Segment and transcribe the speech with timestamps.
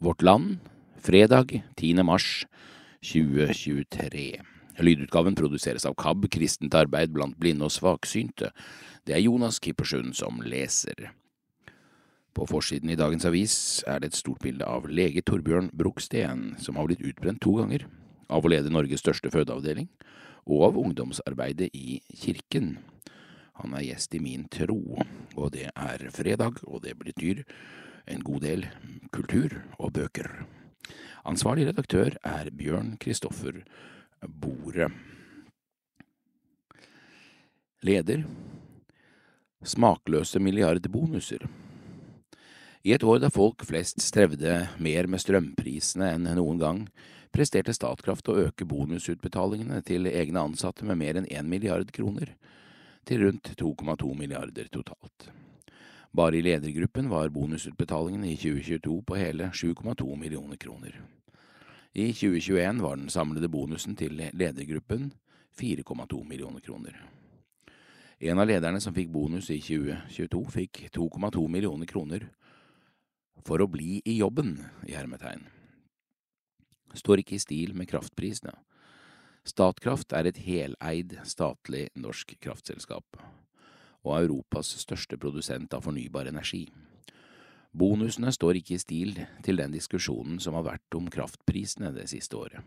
[0.00, 0.58] Vårt Land,
[0.98, 2.02] fredag 10.
[2.02, 2.46] mars
[3.00, 4.40] 2023.
[4.78, 8.50] Lydutgaven produseres av KAB, Kristent arbeid blant blinde og svaksynte.
[9.06, 11.12] Det er Jonas Kippersund som leser.
[12.34, 13.54] På forsiden i dagens avis
[13.86, 17.86] er det et stort bilde av lege Torbjørn Broksten, som har blitt utbrent to ganger,
[18.26, 19.86] av å lede Norges største fødeavdeling,
[20.50, 22.80] og av ungdomsarbeidet i kirken.
[23.62, 24.98] Han er gjest i Min tro,
[25.38, 27.46] og det er fredag, og det betyr
[28.06, 28.66] en god del
[29.14, 30.30] kultur og bøker.
[31.24, 33.62] Ansvarlig redaktør er Bjørn Kristoffer
[34.28, 34.90] Bore.
[37.84, 38.24] Leder
[39.64, 41.46] Smakløse milliardbonuser.
[42.84, 46.82] I et år da folk flest strevde mer med strømprisene enn noen gang,
[47.32, 52.34] presterte Statkraft å øke bonusutbetalingene til egne ansatte med mer enn én milliard kroner,
[53.08, 55.30] til rundt 2,2 milliarder totalt.
[56.14, 61.00] Bare i ledergruppen var bonusutbetalingene i 2022 på hele 7,2 millioner kroner.
[61.92, 65.10] I 2021 var den samlede bonusen til ledergruppen
[65.58, 67.02] 4,2 millioner kroner.
[68.18, 72.28] En av lederne som fikk bonus i 2022, fikk 2,2 millioner kroner
[73.42, 74.54] for å bli i jobben,
[74.86, 75.42] i hermetegn.
[76.94, 78.54] Står ikke i stil med kraftprisene.
[79.44, 83.18] Statkraft er et heleid statlig norsk kraftselskap,
[84.04, 86.66] og Europas største produsent av fornybar energi.
[87.74, 92.38] Bonusene står ikke i stil til den diskusjonen som har vært om kraftprisene det siste
[92.38, 92.62] året.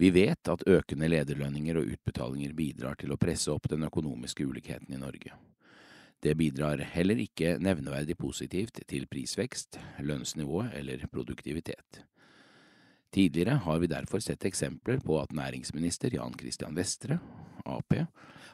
[0.00, 4.94] Vi vet at økende lederlønninger og utbetalinger bidrar til å presse opp den økonomiske ulikheten
[4.96, 5.34] i Norge.
[6.22, 9.76] Det bidrar heller ikke nevneverdig positivt til prisvekst,
[10.06, 12.04] lønnsnivå eller produktivitet.
[13.12, 17.18] Tidligere har vi derfor sett eksempler på at næringsminister Jan Christian Vestre,
[17.68, 17.92] Ap,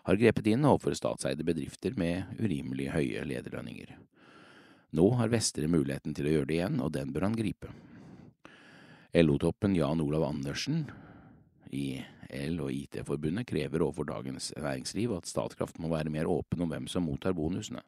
[0.03, 3.92] har grepet inn overfor statseide bedrifter med urimelig høye lederlønninger.
[4.98, 7.70] Nå har Vestre muligheten til å gjøre det igjen, og den bør han gripe.
[9.15, 10.89] LO-toppen Jan Olav Andersen
[11.70, 16.72] i El- og IT-forbundet krever overfor Dagens Næringsliv at Statkraft må være mer åpen om
[16.72, 17.84] hvem som mottar bonusene.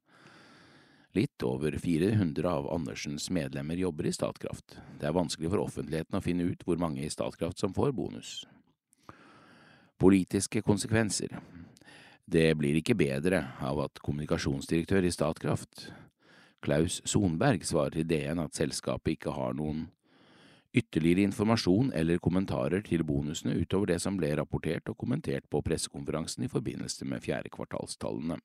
[1.12, 4.76] Litt over 400 av Andersens medlemmer jobber i Statkraft.
[5.00, 8.44] Det er vanskelig for offentligheten å finne ut hvor mange i Statkraft som får bonus.
[9.98, 11.34] Politiske konsekvenser.
[12.30, 15.88] Det blir ikke bedre av at kommunikasjonsdirektør i Statkraft,
[16.62, 19.88] Klaus Sonberg, svarer til DN at selskapet ikke har noen
[20.70, 26.46] ytterligere informasjon eller kommentarer til bonusene utover det som ble rapportert og kommentert på pressekonferansen
[26.46, 28.38] i forbindelse med fjerde kvartalstallene.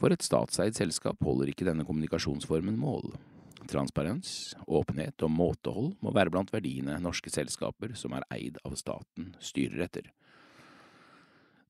[0.00, 3.12] For et statseid selskap holder ikke denne kommunikasjonsformen mål.
[3.70, 9.34] Transparens, åpenhet og måtehold må være blant verdiene norske selskaper som er eid av staten,
[9.38, 10.10] styrer etter.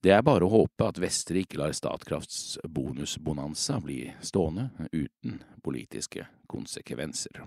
[0.02, 6.24] Det er bare å håpe at Vestre ikke lar Statkrafts bonusbonanza bli stående uten politiske
[6.50, 7.38] konsekvenser.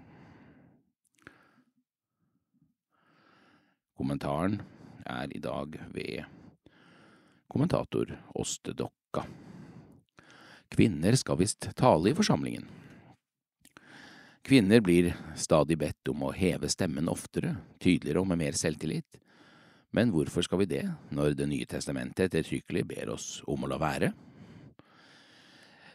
[3.99, 4.61] Kommentaren
[5.03, 6.23] er i dag ved
[7.51, 9.25] kommentator Åste Dokka.
[10.75, 12.65] Kvinner skal visst tale i forsamlingen.
[14.45, 19.17] Kvinner blir stadig bedt om å heve stemmen oftere, tydeligere og med mer selvtillit.
[19.95, 20.83] Men hvorfor skal vi det,
[21.15, 24.11] når Det nye testamentet ettertrykkelig ber oss om å la være?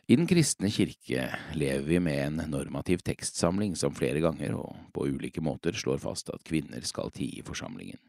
[0.09, 5.07] I Den kristne kirke lever vi med en normativ tekstsamling som flere ganger og på
[5.07, 8.01] ulike måter slår fast at kvinner skal tie i forsamlingen.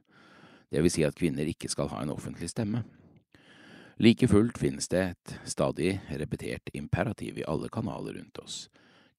[0.72, 2.86] Det vil si at kvinner ikke skal ha en offentlig stemme.
[4.02, 8.56] Like fullt finnes det et stadig repetert imperativ i alle kanaler rundt oss.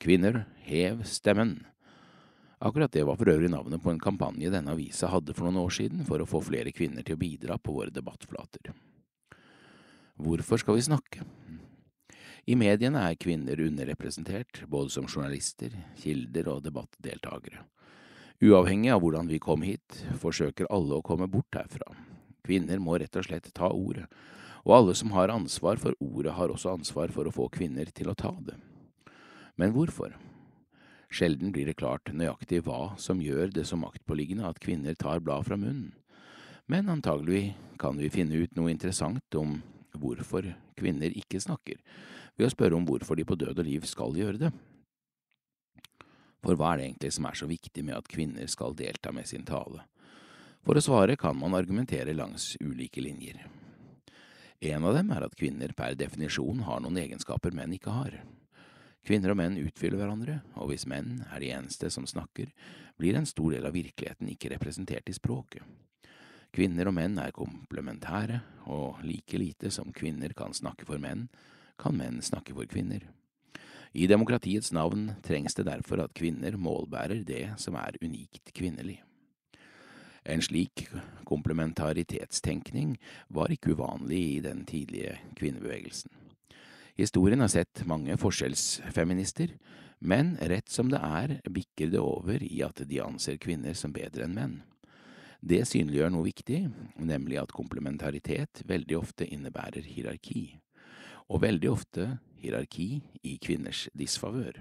[0.03, 1.61] Kvinner, hev stemmen!
[2.59, 5.71] Akkurat det var for øvrig navnet på en kampanje denne avisa hadde for noen år
[5.77, 8.75] siden for å få flere kvinner til å bidra på våre debattflater.
[10.19, 11.23] Hvorfor skal vi snakke?
[12.51, 17.69] I mediene er kvinner underrepresentert, både som journalister, kilder og debattdeltakere.
[18.43, 21.95] Uavhengig av hvordan vi kom hit, forsøker alle å komme bort herfra.
[22.43, 24.11] Kvinner må rett og slett ta ordet,
[24.63, 28.13] og alle som har ansvar for ordet, har også ansvar for å få kvinner til
[28.13, 28.59] å ta det.
[29.59, 30.15] Men hvorfor?
[31.13, 35.45] Sjelden blir det klart nøyaktig hva som gjør det så maktpåliggende at kvinner tar blad
[35.45, 35.93] fra munnen.
[36.71, 39.59] Men antagelig kan vi finne ut noe interessant om
[39.99, 40.47] hvorfor
[40.79, 41.77] kvinner ikke snakker,
[42.39, 44.53] ved å spørre om hvorfor de på død og liv skal gjøre det.
[46.43, 49.29] For hva er det egentlig som er så viktig med at kvinner skal delta med
[49.29, 49.85] sin tale?
[50.63, 53.43] For å svare kan man argumentere langs ulike linjer.
[54.63, 58.21] En av dem er at kvinner per definisjon har noen egenskaper menn ikke har.
[59.03, 62.53] Kvinner og menn utfyller hverandre, og hvis menn er de eneste som snakker,
[62.95, 65.67] blir en stor del av virkeligheten ikke representert i språket.
[66.55, 68.39] Kvinner og menn er komplementære,
[68.71, 71.27] og like lite som kvinner kan snakke for menn,
[71.75, 73.09] kan menn snakke for kvinner.
[73.99, 79.01] I demokratiets navn trengs det derfor at kvinner målbærer det som er unikt kvinnelig.
[80.25, 80.87] En slik
[81.27, 82.97] komplementaritetstenkning
[83.29, 86.11] var ikke uvanlig i den tidlige kvinnebevegelsen.
[86.95, 89.55] Historien har sett mange forskjellsfeminister,
[89.99, 94.27] men rett som det er, bikker det over i at de anser kvinner som bedre
[94.27, 94.59] enn menn.
[95.43, 96.61] Det synliggjør noe viktig,
[97.03, 100.61] nemlig at komplementaritet veldig ofte innebærer hierarki,
[101.27, 102.07] og veldig ofte
[102.39, 104.61] hierarki i kvinners disfavør.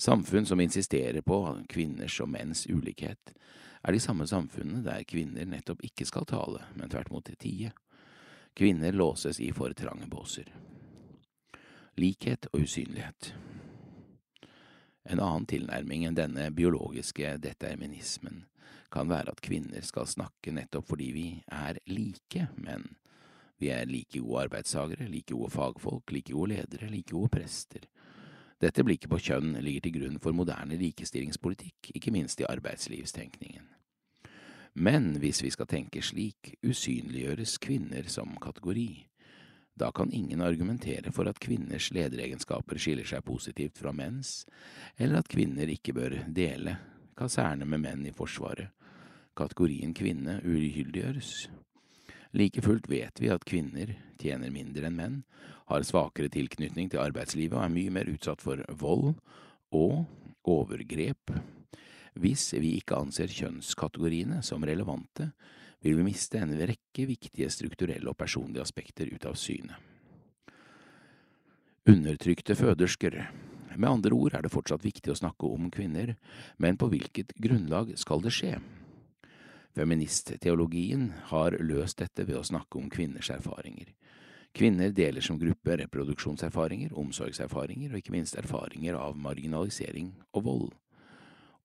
[0.00, 3.34] Samfunn som insisterer på kvinners og menns ulikhet,
[3.82, 7.72] er de samme samfunnene der kvinner nettopp ikke skal tale, men tvert mot tie.
[8.56, 10.50] Kvinner låses i for trange båser.
[11.96, 13.32] Likhet og usynlighet.
[15.10, 18.44] En annen tilnærming enn denne biologiske determinismen
[18.92, 22.88] kan være at kvinner skal snakke nettopp fordi vi er like menn.
[23.60, 27.84] Vi er like gode arbeidstagere, like gode fagfolk, like gode ledere, like gode prester.
[28.60, 33.64] Dette blikket på kjønn ligger til grunn for moderne likestillingspolitikk, ikke minst i arbeidslivstenkningen.
[34.74, 39.06] Men hvis vi skal tenke slik, usynliggjøres kvinner som kategori.
[39.80, 44.44] Da kan ingen argumentere for at kvinners lederegenskaper skiller seg positivt fra menns,
[44.98, 46.76] eller at kvinner ikke bør dele
[47.16, 48.68] kaserne med menn i Forsvaret.
[49.36, 51.48] Kategorien kvinne ugyldiggjøres.
[52.32, 55.16] Like fullt vet vi at kvinner tjener mindre enn menn,
[55.70, 59.14] har svakere tilknytning til arbeidslivet og er mye mer utsatt for vold
[59.74, 60.04] og
[60.46, 61.34] overgrep.
[62.20, 65.30] Hvis vi ikke anser kjønnskategoriene som relevante,
[65.80, 69.78] vil vi miste en rekke viktige strukturelle og personlige aspekter ut av syne.
[71.88, 73.16] Undertrykte fødersker.
[73.78, 76.12] Med andre ord er det fortsatt viktig å snakke om kvinner,
[76.60, 78.58] men på hvilket grunnlag skal det skje?
[79.76, 83.92] Feministteologien har løst dette ved å snakke om kvinners erfaringer.
[84.56, 90.72] Kvinner deler som gruppe reproduksjonserfaringer, omsorgserfaringer og ikke minst erfaringer av marginalisering og vold.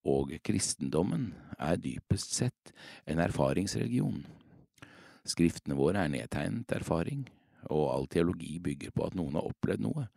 [0.06, 2.76] Og kristendommen er dypest sett
[3.10, 4.22] en erfaringsreligion.
[5.26, 7.26] Skriftene våre er nedtegnet erfaring,
[7.74, 10.08] og all teologi bygger på at noen har opplevd noe,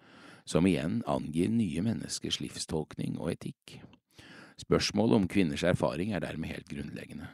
[0.44, 3.78] som igjen angir nye menneskers livstolkning og etikk.
[4.60, 7.32] Spørsmålet om kvinners erfaring er dermed helt grunnleggende.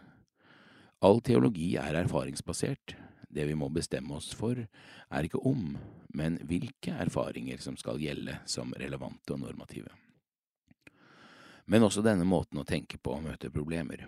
[1.05, 2.95] All teologi er erfaringsbasert.
[3.29, 5.75] Det vi må bestemme oss for, er ikke om,
[6.17, 9.91] men hvilke erfaringer som skal gjelde som relevante og normative.
[11.69, 14.07] Men også denne måten å tenke på møter problemer.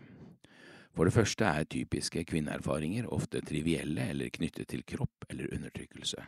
[0.96, 6.24] For det første er typiske kvinneerfaringer ofte trivielle eller knyttet til kropp eller undertrykkelse.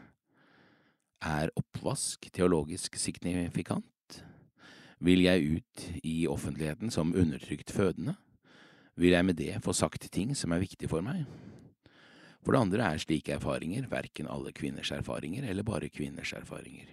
[1.24, 4.20] Er oppvask teologisk signifikant?
[5.00, 8.18] Vil jeg ut i offentligheten som undertrykt fødende?
[8.98, 11.24] Vil jeg med det få sagt ting som er viktig for meg.
[12.42, 16.88] For det andre er slike erfaringer verken alle kvinners erfaringer eller bare kvinners erfaringer.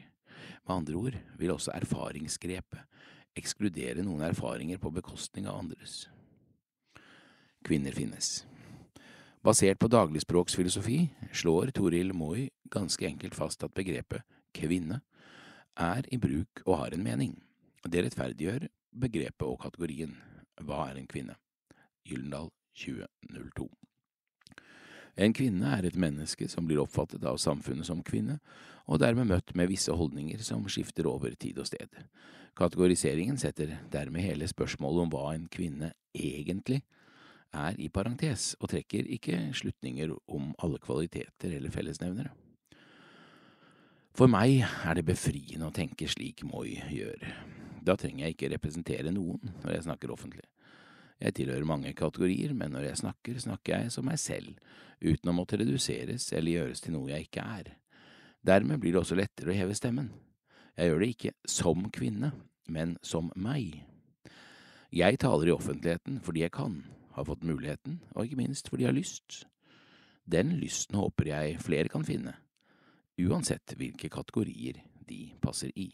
[0.65, 2.81] Med andre ord vil også erfaringsgrepet
[3.35, 6.05] ekskludere noen erfaringer på bekostning av andres.
[7.65, 8.45] Kvinner finnes.
[9.45, 10.99] Basert på dagligspråksfilosofi
[11.33, 14.25] slår Toril Moi ganske enkelt fast at begrepet
[14.55, 15.01] kvinne
[15.77, 17.35] er i bruk og har en mening.
[17.85, 20.15] Det rettferdiggjør begrepet og kategorien
[20.63, 21.35] hva er en kvinne?
[22.05, 23.67] Gyldendal 2002.
[25.15, 28.39] En kvinne er et menneske som blir oppfattet av samfunnet som kvinne,
[28.85, 31.87] og dermed møtt med visse holdninger som skifter over tid og sted.
[32.55, 36.81] Kategoriseringen setter dermed hele spørsmålet om hva en kvinne egentlig
[37.55, 42.33] er i parentes, og trekker ikke slutninger om alle kvaliteter eller fellesnevnere.
[44.15, 47.23] For meg er det befriende å tenke slik Moi gjør.
[47.83, 50.45] Da trenger jeg ikke representere noen når jeg snakker offentlig.
[51.21, 54.57] Jeg tilhører mange kategorier, men når jeg snakker, snakker jeg som meg selv,
[54.99, 57.71] uten å måtte reduseres eller gjøres til noe jeg ikke er.
[58.45, 60.11] Dermed blir det også lettere å heve stemmen.
[60.75, 62.33] Jeg gjør det ikke som kvinne,
[62.67, 63.79] men som meg.
[64.95, 66.81] Jeg taler i offentligheten fordi jeg kan,
[67.15, 69.45] har fått muligheten, og ikke minst fordi jeg har lyst.
[70.25, 72.35] Den lysten håper jeg flere kan finne,
[73.21, 75.93] uansett hvilke kategorier de passer i.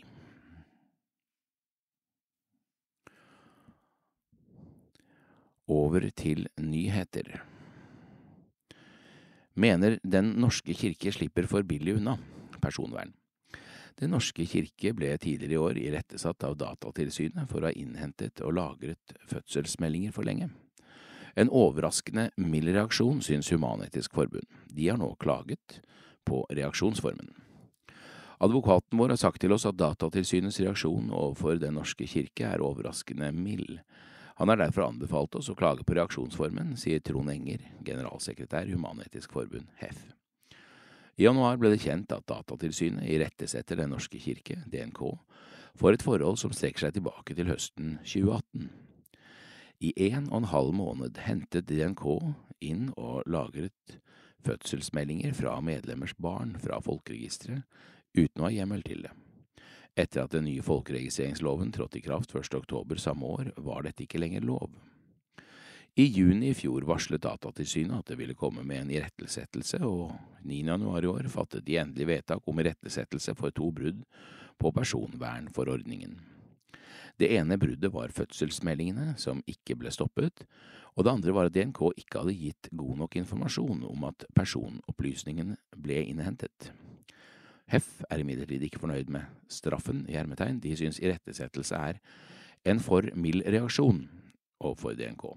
[5.71, 7.37] Over til nyheter.
[9.55, 12.17] Mener Den norske kirke slipper for billig unna
[12.61, 13.13] personvern.
[13.99, 18.55] Den norske kirke ble tidligere i år irettesatt av Datatilsynet for å ha innhentet og
[18.57, 20.49] lagret fødselsmeldinger for lenge.
[21.39, 24.47] En overraskende mild reaksjon, syns Human-Etisk Forbund.
[24.67, 25.79] De har nå klaget
[26.27, 27.31] på reaksjonsformen.
[28.41, 33.29] Advokaten vår har sagt til oss at Datatilsynets reaksjon overfor Den norske kirke er overraskende
[33.35, 33.77] mild.
[34.39, 39.67] Han har derfor anbefalt oss å klage på reaksjonsformen, sier Trond Enger, generalsekretær Human-Etisk Forbund,
[39.81, 40.00] HEF.
[41.19, 45.01] I januar ble det kjent at Datatilsynet irettesetter Den norske kirke, DNK,
[45.77, 48.71] for et forhold som strekker seg tilbake til høsten 2018.
[49.81, 52.05] I en og en halv måned hentet DNK
[52.61, 53.97] inn og lagret
[54.45, 57.65] fødselsmeldinger fra medlemmers barn fra folkeregisteret,
[58.17, 59.13] uten å ha hjemmel til det.
[59.95, 62.53] Etter at den nye folkeregistreringsloven trådte i kraft 1.
[62.55, 64.69] oktober samme år, var dette ikke lenger lov.
[66.00, 70.13] I juni i fjor varslet Datatilsynet at det ville komme med en irettesettelse, og
[70.48, 70.62] 9.
[70.63, 74.05] januar i år fattet de endelig vedtak om irettesettelse for to brudd
[74.62, 76.15] på personvernforordningen.
[77.19, 80.45] Det ene bruddet var fødselsmeldingene, som ikke ble stoppet,
[80.95, 85.60] og det andre var at DNK ikke hadde gitt god nok informasjon om at personopplysningene
[85.75, 86.71] ble innhentet.
[87.71, 92.01] Heff er imidlertid ikke fornøyd med straffen i hermetegn, de syns irettesettelse er
[92.67, 94.03] en for mild reaksjon
[94.59, 95.31] overfor DNK.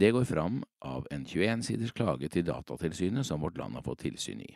[0.00, 4.44] Det går fram av en 21-siders klage til Datatilsynet som vårt land har fått tilsyn
[4.46, 4.52] i.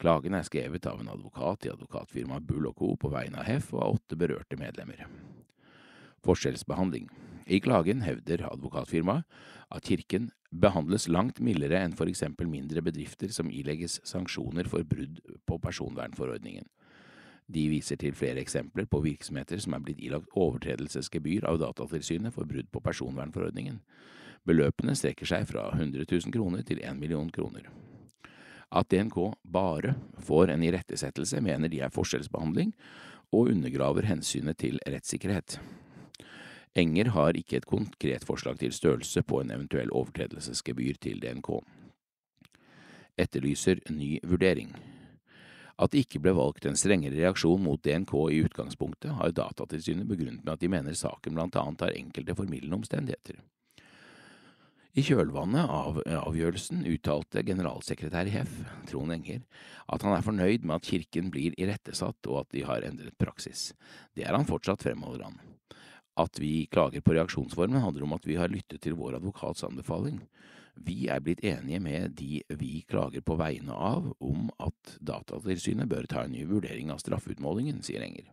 [0.00, 2.96] Klagen er skrevet av en advokat i advokatfirmaet Bull Co.
[2.96, 5.04] på vegne av Heff og av åtte berørte medlemmer
[6.22, 7.08] forskjellsbehandling.
[7.46, 9.24] I klagen hevder advokatfirmaet
[9.72, 15.20] at kirken behandles langt mildere enn for eksempel mindre bedrifter som ilegges sanksjoner for brudd
[15.48, 16.66] på personvernforordningen.
[17.52, 22.48] De viser til flere eksempler på virksomheter som er blitt ilagt overtredelsesgebyr av Datatilsynet for
[22.48, 23.80] brudd på personvernforordningen.
[24.46, 27.68] Beløpene strekker seg fra 100 000 kroner til 1 million kroner.
[28.72, 32.72] At DNK bare får en irettesettelse, mener de er forskjellsbehandling
[33.32, 35.58] og undergraver hensynet til rettssikkerhet.
[36.72, 41.50] Enger har ikke et konkret forslag til størrelse på en eventuell overtredelsesgebyr til DNK.
[43.20, 44.72] Etterlyser ny vurdering.
[45.76, 50.44] At det ikke ble valgt en strengere reaksjon mot DNK i utgangspunktet, har Datatilsynet begrunnet
[50.44, 53.40] med at de mener saken blant annet har enkelte formildende omstendigheter.
[54.92, 58.58] I kjølvannet av avgjørelsen uttalte generalsekretær i HEF,
[58.90, 59.40] Trond Enger,
[59.88, 63.70] at han er fornøyd med at kirken blir irettesatt og at de har endret praksis.
[64.12, 65.40] Det er han fortsatt, fremholder han.
[66.20, 70.20] At vi klager på reaksjonsformen handler om at vi har lyttet til vår advokats anbefaling.
[70.74, 76.08] Vi er blitt enige med de vi klager på vegne av om at Datatilsynet bør
[76.08, 78.28] ta en ny vurdering av straffeutmålingen, sier Enger.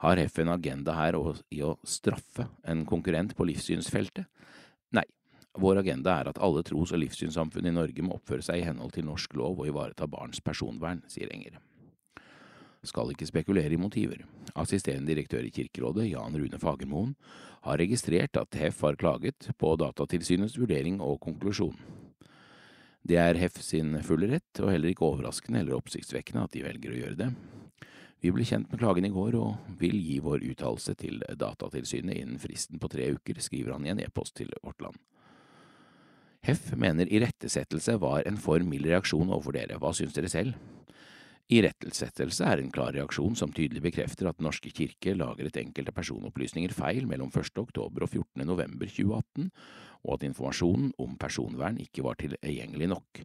[0.00, 1.16] Har F en agenda her
[1.52, 4.28] i å straffe en konkurrent på livssynsfeltet?
[4.96, 5.04] Nei,
[5.60, 8.96] vår agenda er at alle tros- og livssynssamfunn i Norge må oppføre seg i henhold
[8.96, 11.60] til norsk lov og ivareta barns personvern, sier Enger
[12.86, 14.24] skal ikke spekulere i motiver.
[14.58, 17.14] Assisterende direktør i Kirkerådet, Jan Rune Fagermoen,
[17.66, 21.76] har registrert at HEF har klaget på Datatilsynets vurdering og konklusjon.
[23.04, 26.92] Det er HEF sin fulle rett, og heller ikke overraskende eller oppsiktsvekkende at de velger
[26.92, 27.30] å gjøre det.
[28.20, 32.40] Vi ble kjent med klagen i går og vil gi vår uttalelse til Datatilsynet innen
[32.40, 34.98] fristen på tre uker, skriver han i en e-post til Vårt Land.
[36.44, 40.56] HEF mener irettesettelse var en for mild reaksjon overfor dere, hva synes dere selv?
[41.50, 46.70] Irettesettelse er en klar reaksjon som tydelig bekrefter at Den norske kirke lagret enkelte personopplysninger
[46.70, 47.58] feil mellom 1.
[47.58, 48.44] oktober og 14.
[48.46, 49.48] november 2018,
[50.06, 53.24] og at informasjonen om personvern ikke var tilgjengelig nok.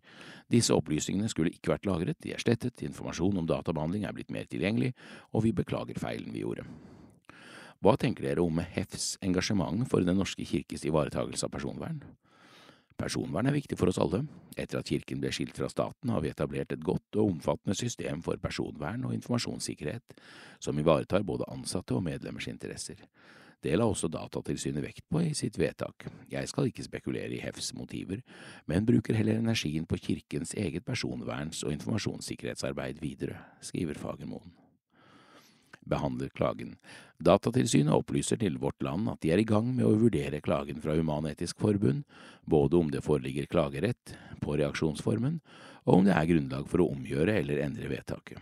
[0.49, 4.49] Disse opplysningene skulle ikke vært lagret, de er slettet, informasjon om databehandling er blitt mer
[4.49, 4.95] tilgjengelig,
[5.29, 6.65] og vi beklager feilen vi gjorde.
[7.85, 12.01] Hva tenker dere om HEFs engasjement for Den norske kirkes ivaretagelse av personvern?
[12.95, 14.21] Personvern er viktig for oss alle.
[14.55, 18.23] Etter at kirken ble skilt fra staten, har vi etablert et godt og omfattende system
[18.23, 20.15] for personvern og informasjonssikkerhet,
[20.63, 23.01] som ivaretar både ansatte og medlemmers interesser.
[23.65, 26.05] Det la også Datatilsynet vekt på i sitt vedtak.
[26.31, 28.21] Jeg skal ikke spekulere i Hefs motiver,
[28.69, 34.64] men bruker heller energien på kirkens eget personverns- og informasjonssikkerhetsarbeid videre, skriver Fagermoen
[35.89, 36.75] behandler klagen.
[37.23, 40.97] Datatilsynet opplyser til Vårt Land at de er i gang med å vurdere klagen fra
[40.97, 42.03] Human-Etisk Forbund,
[42.45, 45.39] både om det foreligger klagerett på reaksjonsformen,
[45.85, 48.41] og om det er grunnlag for å omgjøre eller endre vedtaket.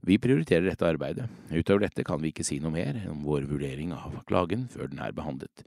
[0.00, 1.26] Vi prioriterer dette arbeidet.
[1.52, 5.02] Utover dette kan vi ikke si noe mer om vår vurdering av klagen før den
[5.04, 5.64] er behandlet,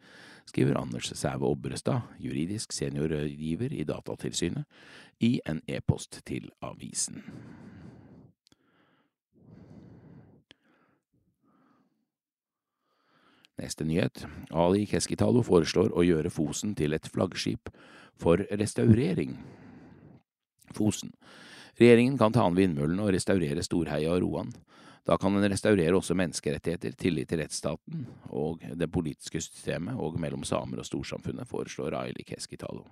[0.49, 4.65] skriver Anders Sæve Obrestad, juridisk seniorrådgiver i Datatilsynet,
[5.21, 7.21] i en e-post til avisen.
[13.61, 14.25] Neste nyhet.
[14.49, 17.69] Ali Keskitalo foreslår å gjøre Fosen til et flaggskip
[18.19, 19.35] for restaurering.
[20.73, 21.13] Fosen.
[21.77, 24.53] Regjeringen kan ta an vindmøllene og restaurere Storheia og Roan.
[25.03, 30.45] Da kan den restaurere også menneskerettigheter, tillit til rettsstaten og det politiske systemet og mellom
[30.47, 32.85] samer og storsamfunnet, foreslår Aili Keskitalo.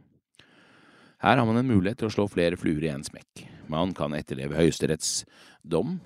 [1.22, 3.46] Her har man en mulighet til å slå flere fluer i en smekk.
[3.70, 5.22] Man kan etterleve Høyesteretts
[5.62, 6.00] dom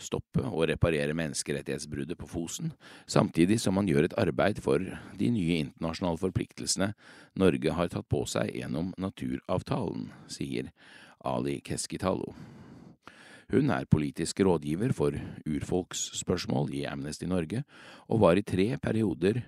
[0.00, 2.72] stoppe og reparere menneskerettighetsbruddet på Fosen,
[3.06, 4.82] samtidig som man gjør et arbeid for
[5.18, 6.90] de nye internasjonale forpliktelsene
[7.40, 10.72] Norge har tatt på seg gjennom naturavtalen, sier
[11.24, 12.34] Ali Keskitalo.
[13.52, 17.62] Hun er politisk rådgiver for urfolksspørsmål i Amnesty Norge,
[18.08, 19.42] og var i tre perioder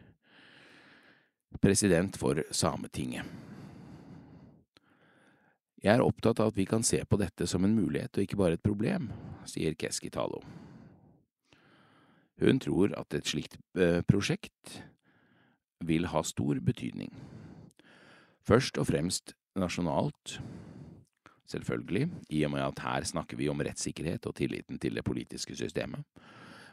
[1.62, 3.24] president for Sametinget.
[5.86, 8.38] Jeg er opptatt av at vi kan se på dette som en mulighet og ikke
[8.40, 9.12] bare et problem,
[9.46, 10.40] sier Keskitalo.
[12.42, 14.80] Hun tror at et slikt eh, prosjekt
[15.86, 17.12] vil ha stor betydning.
[18.42, 20.40] Først og fremst nasjonalt,
[21.46, 25.54] selvfølgelig, i og med at her snakker vi om rettssikkerhet og tilliten til det politiske
[25.54, 26.02] systemet.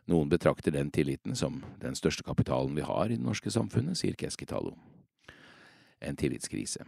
[0.10, 4.18] Noen betrakter den tilliten som den største kapitalen vi har i det norske samfunnet, sier
[4.18, 4.74] Keskitalo.
[6.02, 6.82] En tillitskrise.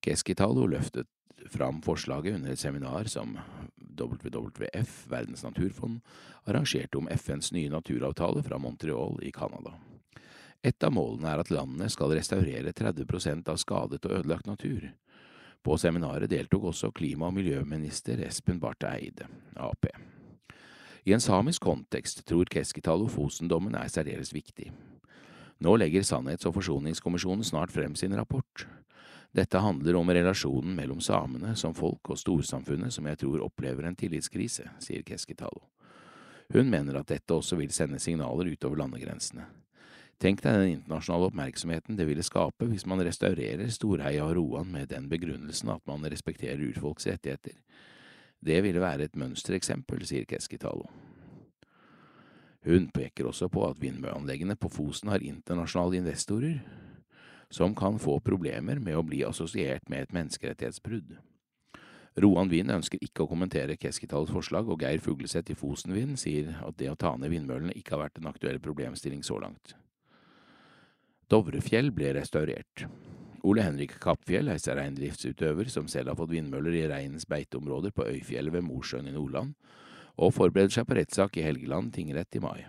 [0.00, 1.08] Keskitalo løftet
[1.50, 3.36] fram forslaget under et seminar som
[4.00, 6.00] WWF, Verdens naturfond,
[6.44, 9.74] arrangerte om FNs nye naturavtale fra Montreal i Canada.
[10.62, 14.90] Et av målene er at landene skal restaurere 30% av skadet og ødelagt natur.
[15.64, 19.86] På seminaret deltok også klima- og miljøminister Espen Barth Eide, Ap.
[21.04, 24.70] I en samisk kontekst tror Keskitalo Fosen-dommen er særdeles viktig.
[25.60, 28.66] Nå legger Sannhets- og forsoningskommisjonen snart frem sin rapport.
[29.32, 33.98] Dette handler om relasjonen mellom samene som folk og storsamfunnet som jeg tror opplever en
[33.98, 35.62] tillitskrise, sier Keskitalo.
[36.50, 39.46] Hun mener at dette også vil sende signaler utover landegrensene.
[40.20, 44.90] Tenk deg den internasjonale oppmerksomheten det ville skape hvis man restaurerer Storheia og Roan med
[44.90, 47.54] den begrunnelsen at man respekterer urfolks rettigheter.
[48.40, 50.90] Det ville være et mønstereksempel, sier Keskitalo.
[52.66, 56.58] Hun peker også på at vindmølleanleggene på Fosen har internasjonale investorer
[57.50, 61.18] som kan få problemer med å bli assosiert med et menneskerettighetsbrudd.
[62.20, 66.78] Roan Vind ønsker ikke å kommentere Keskitals forslag, og Geir Fugleseth i Fosenvind sier at
[66.78, 69.76] det å ta ned vindmøllene ikke har vært en aktuell problemstilling så langt.
[71.30, 72.88] Dovrefjell ble restaurert.
[73.46, 78.58] Ole Henrik Kappfjell er reindriftsutøver som selv har fått vindmøller i reinens beiteområder på Øyfjellet
[78.58, 79.54] ved Mosjøen i Nordland,
[80.20, 82.66] og forbereder seg på rettssak i Helgeland tingrett i mai.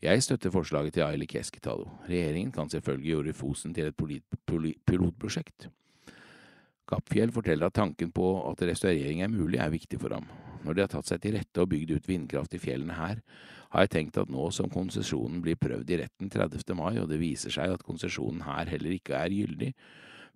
[0.00, 1.84] Jeg støtter forslaget til Aili Keskitalo.
[2.08, 3.96] Regjeringen kan selvfølgelig gjøre Fosen til et
[4.88, 5.68] pilotprosjekt.
[6.88, 10.24] Kappfjell forteller at tanken på at restaurering er mulig, er viktig for ham.
[10.64, 13.20] Når de har tatt seg til rette og bygd ut vindkraft i fjellene her,
[13.70, 16.64] har jeg tenkt at nå som konsesjonen blir prøvd i retten 30.
[16.74, 19.72] mai, og det viser seg at konsesjonen her heller ikke er gyldig,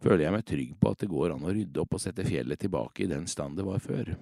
[0.04, 2.60] føler jeg meg trygg på at det går an å rydde opp og sette fjellet
[2.60, 4.12] tilbake i den stand det var før.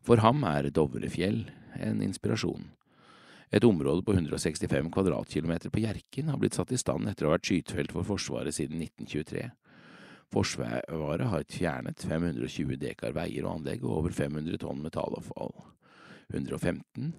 [0.00, 1.42] For ham er Dovrefjell
[1.82, 2.70] en inspirasjon.
[3.50, 7.38] Et område på 165 kvadratkilometer på Hjerkinn har blitt satt i stand etter å ha
[7.38, 9.48] vært skytefelt for Forsvaret siden 1923.
[10.30, 15.56] Forsvaret har fjernet 520 dekar veier og anlegg og over 500 tonn metallavfall.
[16.30, 17.10] 115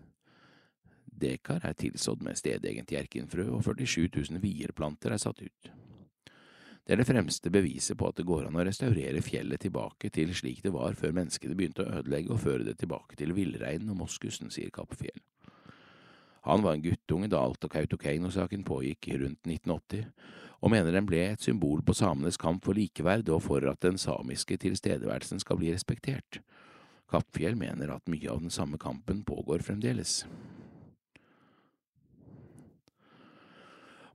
[1.22, 5.72] dekar er tilsådd med stedegent jerkinfrø, og 47 000 vierplanter er satt ut.
[6.82, 10.32] Det er det fremste beviset på at det går an å restaurere fjellet tilbake til
[10.36, 14.00] slik det var før menneskene begynte å ødelegge og føre det tilbake til villreinen og
[14.06, 15.20] moskusen, sier Kappfjell.
[16.48, 20.08] Han var en guttunge da alt og Kautokeino-saken pågikk rundt 1980,
[20.62, 23.98] og mener den ble et symbol på samenes kamp for likeverd og for at den
[24.02, 26.42] samiske tilstedeværelsen skal bli respektert.
[27.12, 30.24] Kappfjell mener at mye av den samme kampen pågår fremdeles.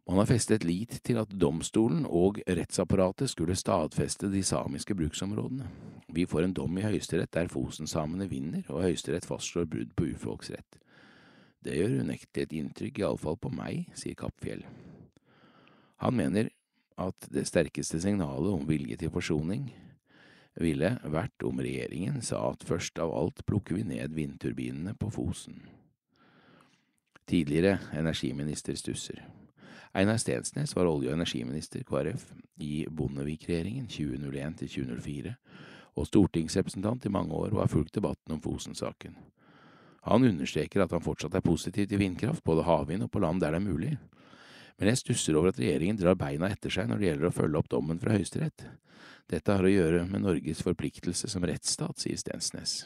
[0.06, 5.66] Man har festet lit til at domstolen og rettsapparatet skulle stadfeste de samiske bruksområdene.
[6.14, 10.78] Vi får en dom i Høyesterett der Fosen-samene vinner, og Høyesterett fastslår brudd på urfolksrett.
[11.66, 14.62] Det gjør unektelig et inntrykk, iallfall på meg, sier Kappfjell.
[16.04, 16.52] Han mener
[17.00, 19.66] at det sterkeste signalet om vilje til forsoning
[20.62, 25.58] ville vært om regjeringen sa at først av alt plukker vi ned vindturbinene på Fosen.
[27.26, 29.24] Tidligere energiminister stusser.
[29.96, 32.28] Einar Stensnes var olje- og energiminister KrF
[32.62, 35.34] i Bondevik-regjeringen 2001 til 2004,
[35.96, 39.16] og stortingsrepresentant i mange år og har fulgt debatten om Fosen-saken.
[40.06, 43.56] Han understreker at han fortsatt er positiv til vindkraft, både havvind og på land der
[43.56, 43.96] det er mulig,
[44.76, 47.60] men jeg stusser over at regjeringen drar beina etter seg når det gjelder å følge
[47.62, 48.66] opp dommen fra Høyesterett.
[49.26, 52.84] Dette har å gjøre med Norges forpliktelse som rettsstat, sier Stensnes.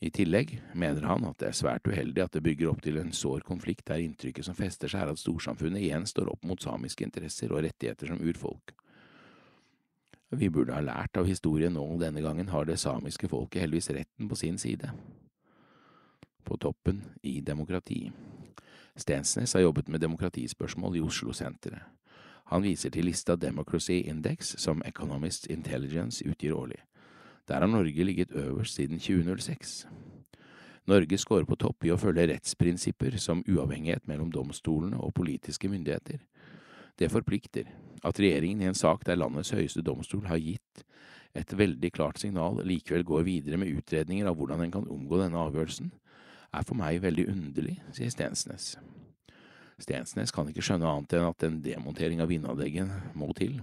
[0.00, 3.10] I tillegg mener han at det er svært uheldig at det bygger opp til en
[3.14, 7.04] sår konflikt der inntrykket som fester seg er at storsamfunnet igjen står opp mot samiske
[7.04, 8.76] interesser og rettigheter som urfolk.
[10.38, 14.30] Vi burde ha lært av historien nå, denne gangen har det samiske folket heldigvis retten
[14.30, 14.92] på sin side.
[16.48, 18.10] På toppen i demokrati.
[18.96, 21.82] Stensnes har jobbet med demokratispørsmål i Oslo-senteret.
[22.48, 26.80] Han viser til lista Democracy Index som Economist Intelligence utgir årlig.
[27.48, 29.86] Der har Norge ligget øverst siden 2006.
[30.86, 36.24] Norge scorer på topp i å følge rettsprinsipper som uavhengighet mellom domstolene og politiske myndigheter.
[36.98, 37.68] Det forplikter.
[38.04, 40.84] At regjeringen i en sak der landets høyeste domstol har gitt
[41.36, 45.44] et veldig klart signal, likevel går videre med utredninger av hvordan en kan omgå denne
[45.44, 45.92] avgjørelsen,
[46.54, 48.76] er for meg veldig underlig, sier Stensnes.
[49.78, 53.60] Stensnes kan ikke skjønne annet enn at en demontering av vindanlegget må til.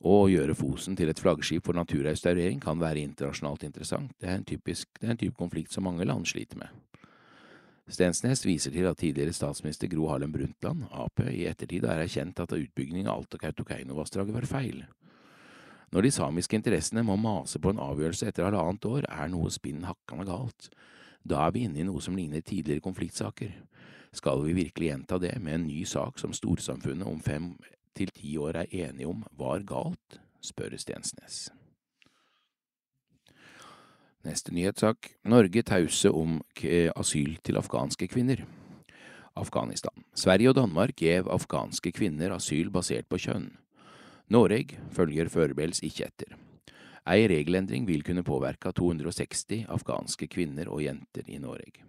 [0.00, 4.46] Å gjøre Fosen til et flaggskip for naturrestaurering kan være internasjonalt interessant, det er en,
[4.48, 6.70] typisk, det er en type konflikt som mange land sliter med.
[7.90, 12.54] Stensnes viser til at tidligere statsminister Gro Harlem Brundtland, Ap, i ettertid har erkjent at
[12.54, 14.84] utbyggingen av Alta Kautokeino-vassdraget var feil.
[15.90, 19.82] Når de samiske interessene må mase på en avgjørelse etter halvannet år, er noe spinn
[19.88, 20.70] hakkande galt.
[21.26, 23.52] Da er vi inne i noe som ligner tidligere konfliktsaker.
[24.14, 27.52] Skal vi virkelig gjenta det med en ny sak som storsamfunnet om fem
[27.98, 31.48] til ti år er enige om var galt, spør Stensnes.
[34.26, 35.14] Neste nyhetssak.
[35.24, 36.40] Norge tause om
[36.96, 38.44] asyl til afghanske kvinner.
[39.36, 40.04] Afghanistan.
[40.14, 43.48] Sverige og Danmark gjev afghanske kvinner asyl basert på kjønn.
[44.30, 46.36] Noreg følger førebels ikke etter.
[47.10, 51.80] Ei regelendring vil kunne påvirke 260 afghanske kvinner og jenter i Noreg.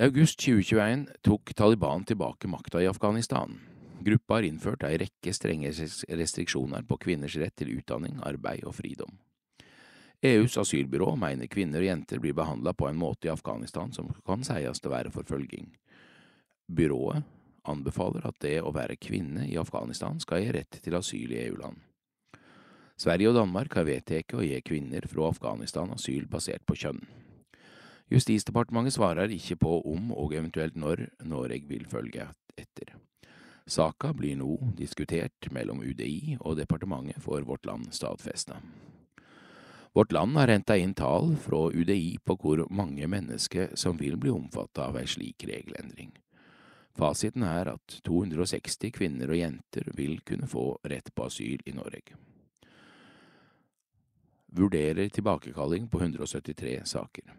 [0.00, 3.58] I august 2021 tok Taliban tilbake makta i Afghanistan.
[4.00, 5.74] Gruppa har innført ei rekke strenge
[6.16, 9.18] restriksjoner på kvinners rett til utdanning, arbeid og fridom.
[10.24, 14.44] EUs asylbyrå mener kvinner og jenter blir behandla på en måte i Afghanistan som kan
[14.44, 15.68] sies å være forfølging.
[16.72, 17.28] Byrået
[17.68, 21.78] anbefaler at det å være kvinne i Afghanistan skal gi rett til asyl i EU-land.
[23.00, 27.00] Sverige og Danmark har vedtatt å gi kvinner fra Afghanistan asyl basert på kjønn.
[28.10, 32.26] Justisdepartementet svarer ikke på om og eventuelt når Norge vil følge
[32.58, 32.96] etter.
[33.70, 38.58] Saka blir nå diskutert mellom UDI og departementet for Vårt Land stadfesta.
[39.94, 44.30] Vårt Land har henta inn tall fra UDI på hvor mange mennesker som vil bli
[44.34, 46.12] omfatta av ei slik regelendring.
[46.98, 52.16] Fasiten er at 260 kvinner og jenter vil kunne få rett på asyl i Norge.
[54.50, 57.36] Vurderer tilbakekalling på 173 saker.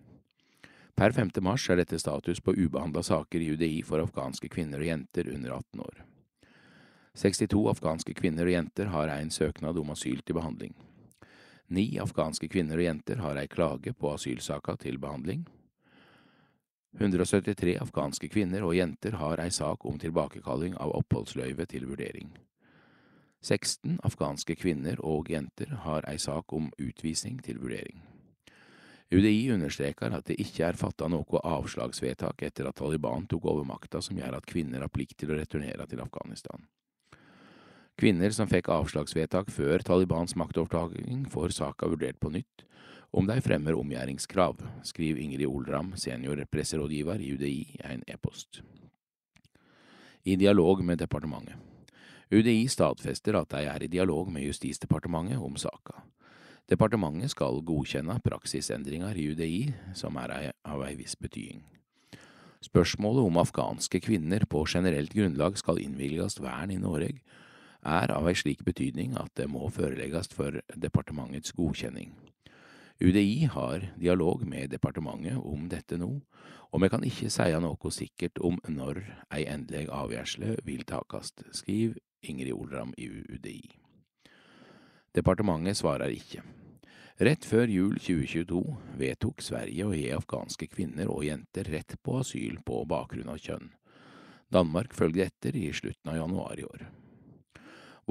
[0.95, 1.31] Per 5.
[1.43, 5.57] mars er dette status på ubehandla saker i UDI for afghanske kvinner og jenter under
[5.57, 6.01] 18 år.
[7.17, 10.75] 62 afghanske kvinner og jenter har en søknad om asyl til behandling.
[11.67, 15.43] Ni afghanske kvinner og jenter har ei klage på asylsaka til behandling.
[16.99, 22.33] 173 afghanske kvinner og jenter har ei sak om tilbakekalling av oppholdsløyve til vurdering.
[23.41, 28.03] 16 afghanske kvinner og jenter har ei sak om utvisning til vurdering.
[29.11, 33.99] UDI understreker at det ikke er fatta noe avslagsvedtak etter at Taliban tok over makta
[34.03, 36.63] som gjør at kvinner har plikt til å returnere til Afghanistan.
[37.99, 42.63] Kvinner som fikk avslagsvedtak før Talibans maktovertaking, får saka vurdert på nytt,
[43.11, 48.61] om de fremmer omgjøringskrav, skriver Ingrid Olram, senior presserådgiver i UDI, en e-post.
[50.23, 51.57] I dialog med departementet.
[52.31, 56.05] UDI stadfester at de er i dialog med Justisdepartementet om saka.
[56.71, 59.61] Departementet skal godkjenne praksisendringer i UDI
[59.97, 61.65] som er av ei viss betydning.
[62.63, 67.19] Spørsmålet om afghanske kvinner på generelt grunnlag skal innvilges vern i Norge,
[67.81, 72.13] er av ei slik betydning at det må forelegges for departementets godkjenning.
[73.01, 76.09] UDI har dialog med departementet om dette nå,
[76.69, 79.01] og vi kan ikke seie noe sikkert om når
[79.33, 83.71] ei endelig avgjørelse vil takast, skriver Ingrid Olram i UDI.
[85.17, 86.45] Departementet svarer ikke.
[87.17, 88.61] Rett før jul 2022
[89.01, 93.73] vedtok Sverige å gi afghanske kvinner og jenter rett på asyl på bakgrunn av kjønn.
[94.53, 96.85] Danmark følger etter i slutten av januar i år.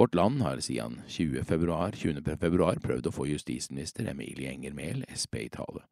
[0.00, 1.44] Vårt Land har siden 20.
[1.44, 2.36] Februar, 20.
[2.36, 5.82] februar prøvd å få justisminister Emilie Enger Mehl, Sp, i tale.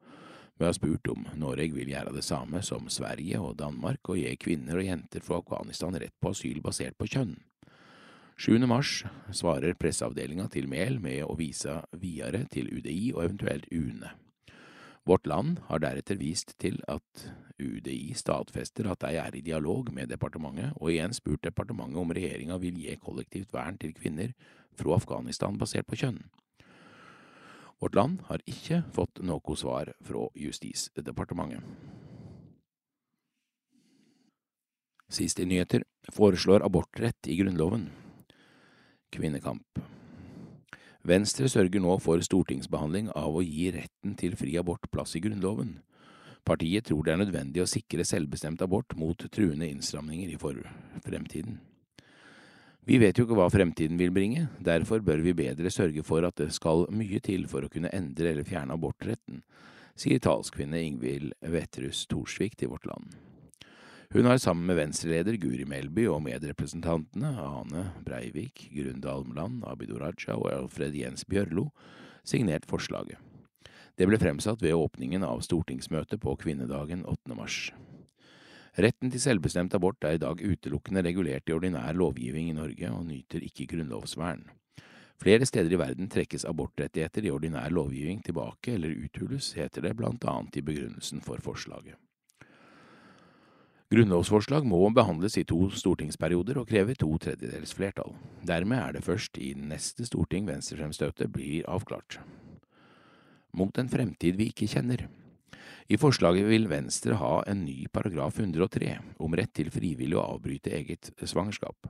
[0.57, 4.33] Vi har spurt om Norge vil gjøre det samme som Sverige og Danmark og gi
[4.41, 7.35] kvinner og jenter fra Afghanistan rett på asyl basert på kjønn.
[8.41, 8.57] 7.
[8.65, 14.15] mars svarer presseavdelinga til Mehl med å vise videre til UDI og eventuelt UNE.
[15.09, 17.23] Vårt Land har deretter vist til at
[17.57, 22.59] UDI stadfester at de er i dialog med departementet, og igjen spurt departementet om regjeringa
[22.61, 24.35] vil gi kollektivt vern til kvinner
[24.77, 26.21] fra Afghanistan basert på kjønn.
[27.81, 31.65] Vårt Land har ikke fått noe svar fra Justisdepartementet.
[35.09, 37.89] Siste nyheter foreslår abortrett i Grunnloven.
[39.15, 39.81] Kvinnekamp.
[41.09, 45.79] Venstre sørger nå for stortingsbehandling av å gi retten til fri abort plass i Grunnloven.
[46.45, 50.39] Partiet tror det er nødvendig å sikre selvbestemt abort mot truende innstramninger i
[51.07, 51.59] fremtiden.
[52.89, 56.37] Vi vet jo ikke hva fremtiden vil bringe, derfor bør vi bedre sørge for at
[56.41, 59.43] det skal mye til for å kunne endre eller fjerne abortretten,
[59.99, 63.28] sier talskvinne Ingvild Vetterhus Thorsvik til Vårt Land.
[64.09, 70.39] Hun har sammen med Venstre-leder Guri Melby og medrepresentantene Ane Breivik, Grunde Almland, Abid Raja
[70.39, 71.67] og Alfred Jens Bjørlo
[72.25, 73.21] signert forslaget.
[74.01, 77.37] Det ble fremsatt ved åpningen av stortingsmøtet på kvinnedagen 8.
[77.37, 77.59] mars.
[78.81, 83.05] Retten til selvbestemt abort er i dag utelukkende regulert i ordinær lovgivning i Norge og
[83.11, 84.47] nyter ikke grunnlovsvern.
[85.21, 90.25] Flere steder i verden trekkes abortrettigheter i ordinær lovgivning tilbake eller uthules, heter det blant
[90.25, 91.99] annet i begrunnelsen for forslaget.
[93.89, 98.13] Grunnlovsforslag må behandles i to stortingsperioder og krever to tredjedels flertall.
[98.45, 102.19] Dermed er det først i neste storting venstrefremstøtet blir avklart.
[103.57, 105.07] Mot en fremtid vi ikke kjenner.
[105.89, 108.93] I forslaget vil Venstre ha en ny paragraf 103
[109.25, 111.89] om rett til frivillig å avbryte eget svangerskap.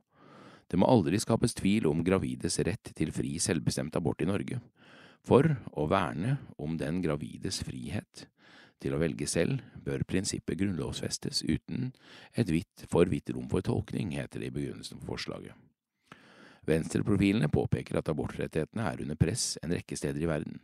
[0.71, 4.63] Det må aldri skapes tvil om gravides rett til fri selvbestemt abort i Norge.
[5.27, 8.29] For å verne om den gravides frihet
[8.83, 11.93] til å velge selv, bør prinsippet grunnlovfestes uten
[12.35, 15.57] et vidt, for vidt rom for tolkning, heter det i begrunnelsen for forslaget.
[16.69, 20.61] Venstreprofilene påpeker at abortrettighetene er under press en rekke steder i verden.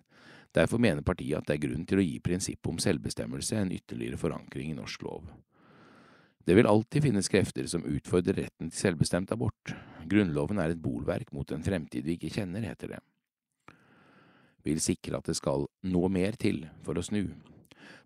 [0.55, 4.20] Derfor mener partiet at det er grunn til å gi prinsippet om selvbestemmelse en ytterligere
[4.20, 5.24] forankring i norsk lov.
[6.44, 9.72] Det vil alltid finnes krefter som utfordrer retten til selvbestemt abort.
[10.05, 13.00] Grunnloven er et bolverk mot en fremtid vi ikke kjenner, heter det.
[14.64, 17.24] Vil sikre at det skal noe mer til for å snu.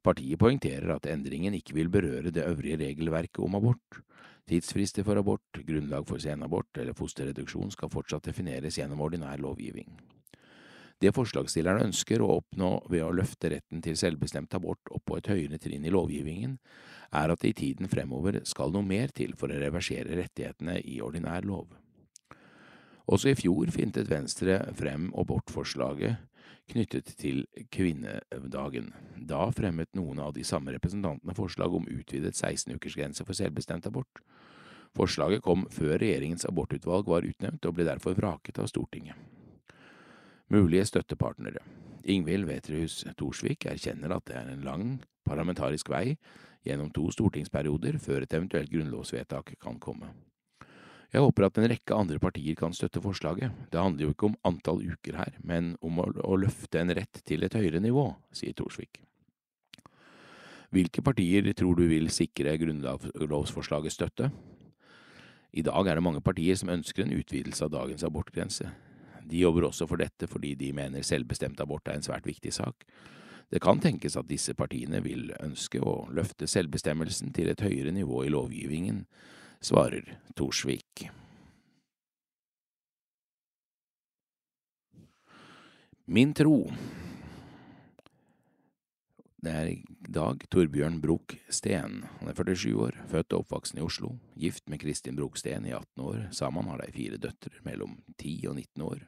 [0.04, 4.02] Partiet poengterer at endringen ikke vil berøre det øvrige regelverket om abort.
[4.48, 9.90] Tidsfrister for abort, grunnlag for senabort eller fosterreduksjon skal fortsatt defineres gjennom ordinær lovgivning.
[10.98, 15.28] Det forslagsstillerne ønsker å oppnå ved å løfte retten til selvbestemt abort opp på et
[15.30, 16.56] høyere trinn i lovgivningen,
[17.14, 20.98] er at det i tiden fremover skal noe mer til for å reversere rettighetene i
[21.04, 21.70] ordinær lov.
[23.08, 26.18] Også i fjor fintet Venstre frem abortforslaget
[26.68, 28.92] knyttet til kvinnedagen.
[29.28, 34.22] Da fremmet noen av de samme representantene forslag om utvidet 16-ukersgrense for selvbestemt abort.
[34.96, 39.16] Forslaget kom før regjeringens abortutvalg var utnevnt, og ble derfor vraket av Stortinget.
[40.48, 41.60] Mulige støttepartnere
[42.08, 44.86] Ingvild Wetrehus Thorsvik erkjenner at det er en lang
[45.28, 46.16] parlamentarisk vei
[46.64, 50.08] gjennom to stortingsperioder før et eventuelt grunnlovsvedtak kan komme.
[51.08, 53.52] Jeg håper at en rekke andre partier kan støtte forslaget.
[53.72, 57.46] Det handler jo ikke om antall uker her, men om å, løfte en rett til
[57.46, 59.00] et høyere nivå, sier Thorsvik.
[60.68, 64.28] Hvilke partier tror du vil sikre grunnlovsforslaget støtte?
[65.56, 68.68] I dag er det mange partier som ønsker en utvidelse av dagens abortgrense.
[69.24, 72.84] De jobber også for dette fordi de mener selvbestemt abort er en svært viktig sak.
[73.48, 78.26] Det kan tenkes at disse partiene vil ønske å løfte selvbestemmelsen til et høyere nivå
[78.26, 79.06] i lovgivningen,
[79.60, 81.08] svarer Torsvik.
[86.04, 86.70] Min tro
[89.38, 92.00] Det er i dag Torbjørn Broch Steen.
[92.18, 95.74] Han er 47 år, født og oppvokst i Oslo, gift med Kristin Broch Steen i
[95.76, 96.24] 18 år.
[96.34, 99.04] Sammen har de fire døtre mellom 10 og 19 år.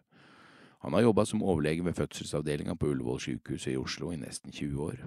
[0.85, 4.85] Han har jobba som overlege ved fødselsavdelinga på Ullevål sykehuset i Oslo i nesten 20
[4.85, 5.03] år.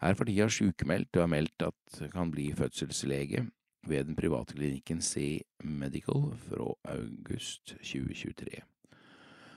[0.00, 3.44] Er for tida sykemeldt og har meldt at kan bli fødselslege
[3.88, 8.62] ved den private klinikken C Medical fra august 2023.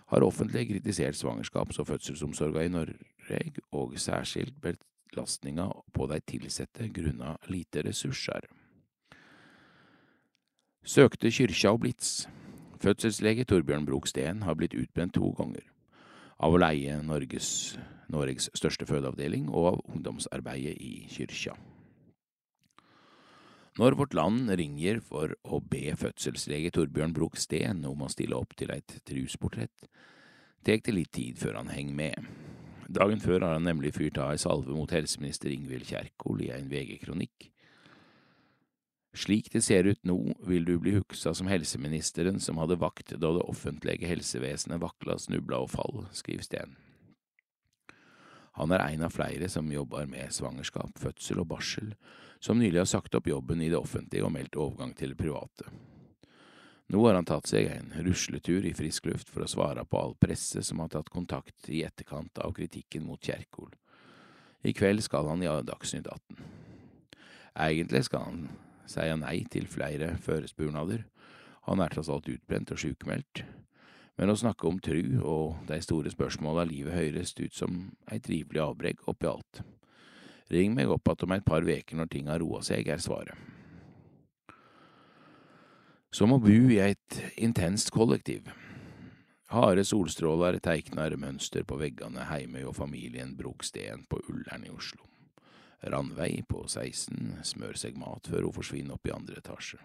[0.08, 7.36] Har offentlig kritisert svangerskaps- og fødselsomsorga i Norge, og særskilt belastninga på de ansatte grunna
[7.50, 8.48] lite ressurser.
[10.84, 12.28] Søkte kyrkja og Blitz.
[12.80, 15.66] Fødselslege Torbjørn Broksten har blitt utbrent to ganger.
[16.40, 21.58] Av å leie Norges, Norges største fødeavdeling og av ungdomsarbeidet i kyrkja.
[23.78, 28.56] Når Vårt Land ringer for å be fødselslege Torbjørn Broch Steen om å stille opp
[28.58, 29.86] til et trusportrett,
[30.66, 32.32] tek det litt tid før han henger med.
[32.90, 36.72] Dagen før har han nemlig fyrt av ei salve mot helseminister Ingvild Kjerkol i en
[36.72, 37.52] VG-kronikk.
[39.18, 40.18] Slik det ser ut nå,
[40.50, 45.62] vil du bli huksa som helseministeren som hadde vakt da det offentlige helsevesenet vakla, snubla
[45.68, 46.78] og fall, skriver Steen.
[48.58, 51.91] Han er en av flere som jobber med svangerskap, fødsel og barsel,
[52.41, 55.70] som nylig har sagt opp jobben i det offentlige og meldt overgang til det private.
[56.88, 60.15] Nå har han tatt seg en rusletur i frisk luft for å svare på all
[60.15, 63.74] presse som har tatt kontakt i etterkant av kritikken mot Kjerkol.
[64.63, 66.39] I kveld skal han i Dagsnytt 18.
[67.67, 68.48] Egentlig skal han
[68.88, 71.04] si nei til flere førespurnader.
[71.67, 73.43] Han er tross alt utbrent og sjukmeldt,
[74.18, 78.64] men å snakke om tru og de store spørsmåla livet høres ut som ei trivelig
[78.64, 79.62] avbrekk oppi alt.
[80.50, 83.36] Ring meg opp att om et par veker når ting har roa seg, er svaret.
[86.12, 88.48] Som å bo i et intenst kollektiv.
[89.52, 95.04] Harde solstråler teiknar mønster på veggene heime og familien Brogsten på Ullern i Oslo.
[95.84, 99.78] Randveig på 16 smør seg mat før hun forsvinner opp i andre etasje.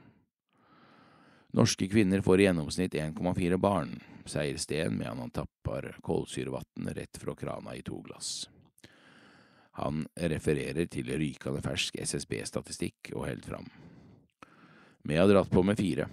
[1.52, 7.34] Norske kvinner får i gjennomsnitt 1,4 barn, sier Steen medan han tapper kålsyrevann rett fra
[7.36, 8.48] krana i to glass.
[9.76, 13.68] Han refererer til rykende fersk SSB-statistikk og holder fram.
[15.04, 16.08] Vi har dratt på med fire.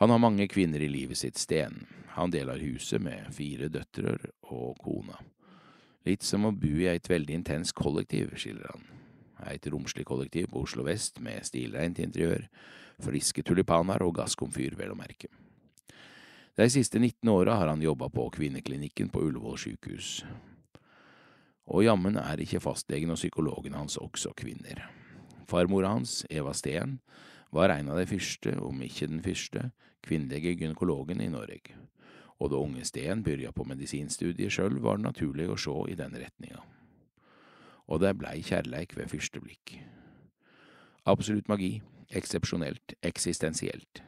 [0.00, 1.84] Han har mange kvinner i livet sitt, Sten.
[2.16, 4.16] Han deler huset med fire døtre
[4.48, 5.20] og kona.
[6.08, 8.84] Litt som å bo i et veldig intenst kollektiv, skildrer han.
[9.52, 12.46] Et romslig kollektiv på Oslo vest med stilreint interiør,
[13.02, 15.30] friske tulipaner og gasskomfyr, vel å merke.
[16.56, 20.10] De siste 19 åra har han jobba på kvinneklinikken på Ullevål sykehus.
[21.66, 24.86] Og jammen er ikke fastlegen og psykologen hans også kvinner.
[25.50, 27.00] Farmora hans, Eva Steen,
[27.52, 29.70] var en av de første, om ikke den første,
[30.06, 31.76] kvinnelige gynekologen i Norge
[32.38, 36.16] og da unge Steen begynte på medisinstudiet sjøl, var det naturlig å se i den
[36.20, 36.60] retninga.
[37.86, 39.76] Og det blei kjærleik ved første blikk.
[41.06, 41.78] Absolutt magi,
[42.10, 44.02] eksepsjonelt, eksistensielt.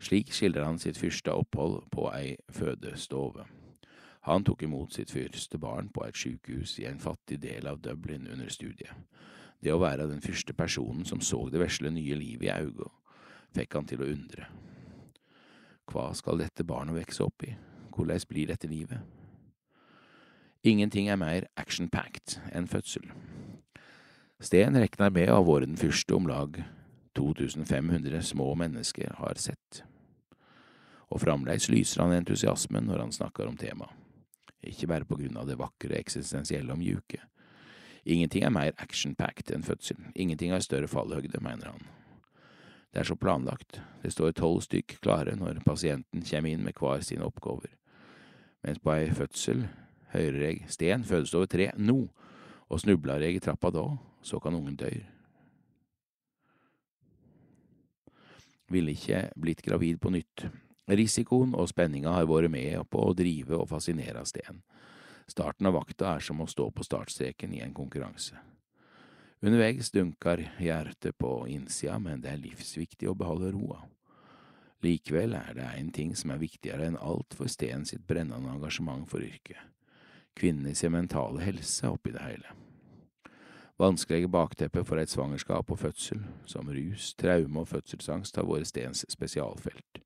[0.00, 3.44] Slik skildrer han sitt første opphold på ei fødestove.
[4.28, 8.28] Han tok imot sitt første barn på et sykehus i en fattig del av Dublin
[8.28, 8.92] under studiet.
[9.60, 12.88] Det å være den første personen som så det vesle nye livet i auga,
[13.56, 14.48] fikk han til å undre.
[15.90, 17.54] Hva skal dette barnet vokse opp i,
[17.92, 19.00] hvordan blir dette livet?
[20.64, 23.06] Ingenting er mer action-packed enn fødsel.
[24.40, 26.60] Sten regner med å ha vært den første om lag
[27.16, 29.82] 2500 små mennesker har sett.
[31.10, 33.90] Og fremdeles lyser han entusiasmen når han snakker om temaet,
[34.60, 37.22] ikke bare på grunn av det vakre eksistensielle og mjuke.
[38.04, 41.82] Ingenting er mer action-packed enn fødsel, ingenting har større fallhøgde, mener han.
[42.90, 47.04] Det er så planlagt, det står tolv stykk klare når pasienten kommer inn med hver
[47.06, 47.70] sine oppgaver.
[48.66, 49.66] Mens på ei fødsel
[50.12, 52.02] hører jeg Sten fødes over tre, nå,
[52.70, 53.86] og snubler jeg i trappa da,
[54.22, 54.90] så kan ungen dø.
[58.70, 60.46] Ville ikke blitt gravid på nytt.
[60.90, 64.62] Risikoen og spenninga har vært med på å drive og fascinere Sten.
[65.30, 68.38] Starten av vakta er som å stå på startstreken i en konkurranse.
[69.40, 73.84] Underveis dunker hjertet på innsida, men det er livsviktig å beholde roa.
[74.84, 79.06] Likevel er det én ting som er viktigere enn alt for Sten sitt brennende engasjement
[79.08, 79.60] for yrket–
[80.40, 82.52] kvinnenes mentale helse oppi det hele.
[83.80, 89.06] Vanskelige bakteppe for et svangerskap og fødsel, som rus, traume og fødselsangst, har vært Stens
[89.08, 90.02] spesialfelt.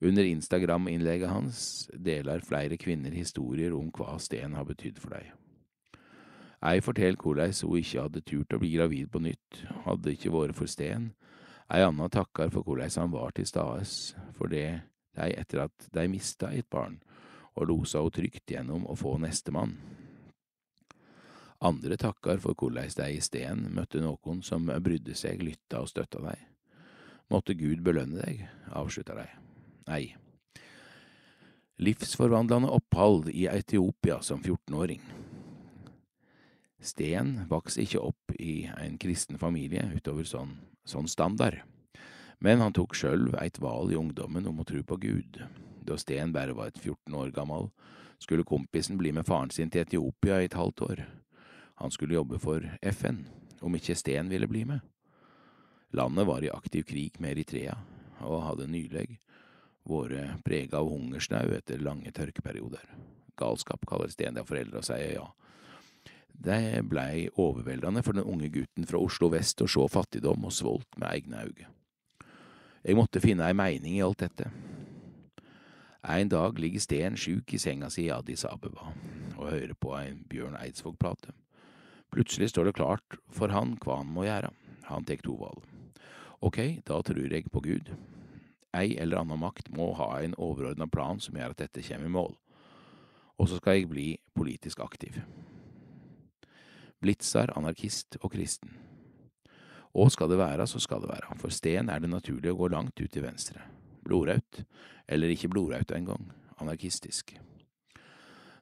[0.00, 5.28] Under Instagram-innlegget hans deler flere kvinner historier om hva Sten har betydd for deg.
[6.64, 10.56] Ei forteller hvordan hun ikke hadde turt å bli gravid på nytt, hadde ikke vært
[10.56, 11.10] for Sten.
[11.68, 14.70] Ei anna takker for hvordan han var til stades for det
[15.16, 16.96] de etter at de mista et barn,
[17.56, 19.76] og losa henne trygt gjennom å få nestemann.
[21.66, 26.22] Andre takkar for korleis dei i Sten møtte noen som brydde seg, lytta og støtta
[26.22, 26.44] deg.
[27.32, 29.26] Måtte Gud belønne deg, avslutta dei.
[29.88, 30.04] Nei.
[31.82, 35.02] Livsforvandlende opphold i Etiopia som 14-åring.
[36.86, 40.54] Sten vokste ikke opp i en kristen familie utover sånn,
[40.86, 41.64] sånn standard,
[42.38, 45.42] men han tok sjøl et valg i ungdommen om å tro på Gud.
[45.82, 47.72] Da Sten bare var et 14 år gammel,
[48.22, 51.06] skulle kompisen bli med faren sin til Etiopia i et halvt år.
[51.76, 53.24] Han skulle jobbe for FN,
[53.60, 54.80] om ikke Sten ville bli med.
[55.96, 57.76] Landet var i aktiv krig med Eritrea,
[58.24, 59.18] og hadde nylig
[59.86, 62.88] vært prega av hungersnød etter lange tørkeperioder.
[63.36, 65.26] Galskap kaller Sten det, og sier ja.
[66.36, 70.98] Det blei overveldende for den unge gutten fra Oslo vest å se fattigdom og svolt
[71.00, 71.72] med egne øyne.
[72.86, 74.50] Jeg måtte finne ei mening i alt dette.
[76.06, 78.92] En dag ligger Sten sjuk i senga si i Addis Abeba
[79.36, 81.32] og hører på en Bjørn Eidsvåg-plate.
[82.14, 84.52] Plutselig står det klart for han hva han må gjøre.
[84.90, 85.64] Han tek to valg.
[86.44, 87.90] Ok, da tror jeg på Gud.
[88.76, 92.16] Ei eller annen makt må ha en overordna plan som gjør at dette kommer i
[92.16, 92.36] mål.
[93.40, 95.18] Og så skal jeg bli politisk aktiv.
[97.02, 98.72] Blitzar, anarkist og kristen.
[99.96, 102.68] Og skal det være, så skal det være, for Sten er det naturlig å gå
[102.72, 103.62] langt ut til venstre.
[104.04, 104.62] Blodraut,
[105.08, 106.28] eller ikke blodraut engang,
[106.60, 107.32] anarkistisk.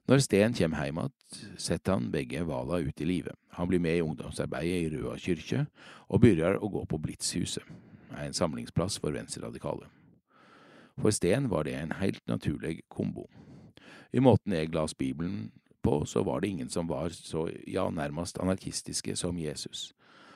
[0.05, 3.33] Når Sten kjem heim att, setter han begge vala ut i livet.
[3.57, 5.65] Han blir med i ungdomsarbeidet i Røa kyrkje,
[6.09, 7.65] og begynner å gå på Blitzhuset,
[8.13, 9.89] en samlingsplass for venstreradikale.
[11.01, 13.25] For Sten var det en helt naturlig kombo.
[14.13, 15.49] I måten jeg las Bibelen
[15.81, 19.93] på, så var det ingen som var så, ja, nærmest anarkistiske som Jesus.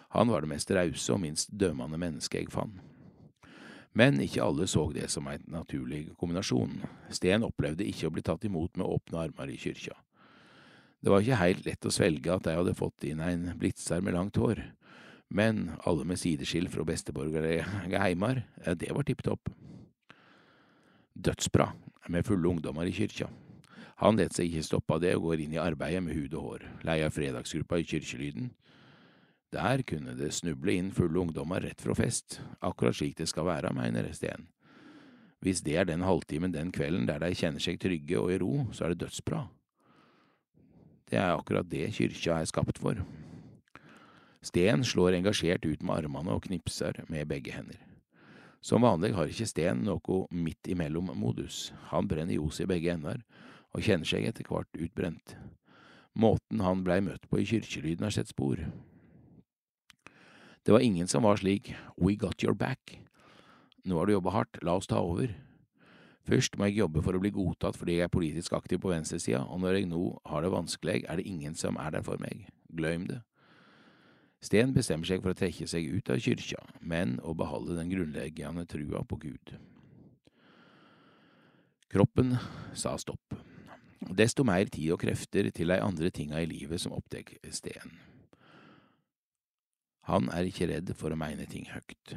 [0.09, 2.81] Han var det mest rause og minst dømende mennesket jeg fant.
[3.97, 6.77] Men ikke alle så det som en naturlig kombinasjon.
[7.13, 9.95] Sten opplevde ikke å bli tatt imot med åpne armer i kyrkja.
[10.99, 14.17] Det var ikke heilt lett å svelge at de hadde fått inn en blitzer med
[14.17, 14.59] langt hår,
[15.29, 18.41] men alle med sideskill fra besteborgerlige heimar,
[18.75, 19.51] det var tipp topp.
[21.13, 21.69] Dødsbra,
[22.09, 23.29] med fulle ungdommer i kyrkja.
[23.99, 26.45] Han let seg ikke stoppe av det og går inn i arbeidet med hud og
[26.45, 28.47] hår, Leier fredagsgruppa i Kyrkjelyden.
[29.49, 33.73] Der kunne det snuble inn fulle ungdommer rett fra fest, akkurat slik det skal være,
[33.73, 34.45] mener Sten.
[35.41, 38.67] Hvis det er den halvtimen den kvelden der de kjenner seg trygge og i ro,
[38.75, 39.47] så er det dødsbra.
[41.09, 42.99] Det er akkurat det kyrkja er skapt for.
[44.45, 47.79] Sten slår engasjert ut med armene og knipser med begge hender.
[48.61, 53.23] Som vanlig har ikke Sten noe midt imellom-modus, han brenner ljos i begge ender
[53.73, 55.35] og kjenner seg etter hvert utbrent.
[56.19, 58.59] Måten han blei møtt på i kyrkjelyden har sett spor.
[60.69, 62.99] Det var ingen som var slik We got your back.
[63.83, 65.31] Nå har du jobba hardt, la oss ta over.
[66.29, 69.39] Først må jeg jobbe for å bli godtatt fordi jeg er politisk aktiv på venstresida,
[69.49, 72.43] og når jeg nå har det vanskelig, er det ingen som er der for meg.
[72.69, 73.17] Glem det.
[74.45, 78.67] Sten bestemmer seg for å trekke seg ut av kyrkja, men å beholde den grunnleggende
[78.69, 79.55] trua på Gud.
[81.89, 82.37] Kroppen
[82.77, 83.41] sa stopp.
[84.05, 87.97] Desto mer tid og krefter til de andre tinga i livet som opptek Sten.
[90.09, 92.15] Han er ikke redd for å mene ting høyt.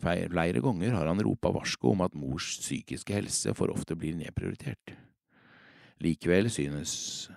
[0.00, 4.94] Flere ganger har han ropa varsko om at mors psykiske helse for ofte blir nedprioritert.
[6.00, 7.28] Likevel synes,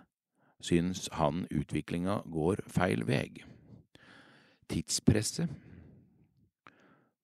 [0.64, 3.42] synes han utviklinga går feil veg.
[4.72, 5.52] Tidspresset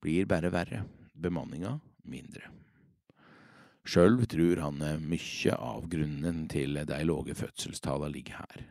[0.04, 0.84] blir bare verre,
[1.16, 2.52] bemanninga mindre.
[3.88, 8.68] Sjøl tror han mykje av grunnen til de lave fødselstallene ligger her,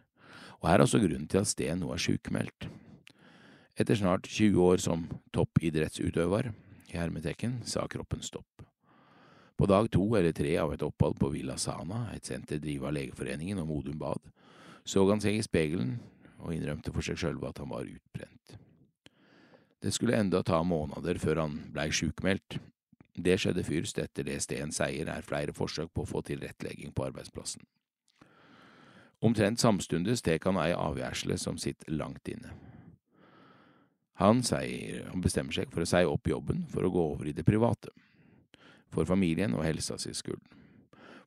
[0.61, 2.69] og her er også grunnen til at Sten nå er sjukmeldt.
[3.79, 6.51] Etter snart 20 år som toppidrettsutøver,
[6.89, 8.65] i hermetekken, sa kroppen stopp.
[9.59, 12.95] På dag to eller tre av et opphold på Villa Sana, et senter drevet av
[12.97, 14.31] Legeforeningen og Modum Bad,
[14.87, 15.99] så han seg i spegelen
[16.39, 18.59] og innrømte for seg sjølve at han var utbrent.
[19.83, 22.59] Det skulle enda ta måneder før han blei sjukmeldt.
[23.19, 27.07] Det skjedde først etter det Steen sier er flere forsøk på å få tilrettelegging på
[27.11, 27.63] arbeidsplassen.
[29.21, 32.53] Omtrent samstundes tek han ei avgjersle som sitter langt inne.
[34.19, 37.35] Han, sier, han bestemmer seg for å seie opp jobben for å gå over i
[37.35, 37.91] det private,
[38.91, 40.43] for familien og helsa si skyld.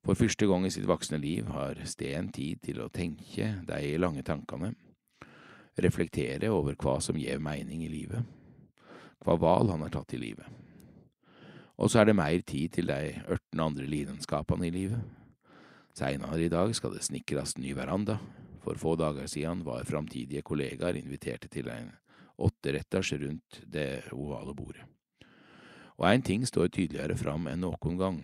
[0.01, 4.23] For første gang i sitt voksne liv har Sten tid til å tenke de lange
[4.27, 4.73] tankene,
[5.79, 8.25] reflektere over hva som gir mening i livet,
[9.23, 10.47] hva val han har tatt i livet.
[11.81, 15.20] Og så er det mer tid til de ørten andre lidenskapene i livet.
[15.93, 18.17] Seinere i dag skal det snikres ny veranda.
[18.61, 21.89] For få dager siden var framtidige kollegaer inviterte til en
[22.41, 24.85] åtteretters rundt det ovale bordet.
[25.97, 28.21] Og én ting står tydeligere fram enn noen gang.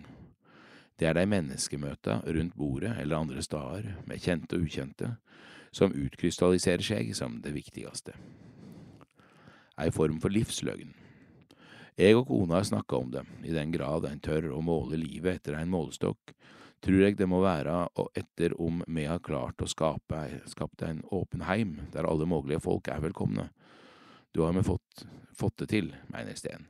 [0.98, 5.12] Det er de menneskemøta rundt bordet eller andre steder, med kjente og ukjente,
[5.70, 8.16] som utkrystalliserer seg som det viktigste.
[9.78, 10.90] Ei form for livsløgn.
[11.98, 15.38] Jeg og kona har snakka om det, i den grad en tør å måle livet
[15.38, 16.34] etter en målestokk,
[16.84, 21.44] tror jeg det må være etter om vi har klart å skape, skape en åpen
[21.48, 23.48] heim der alle mulige folk er velkomne,
[24.32, 26.68] du har med fått, fått det til, mener Sten.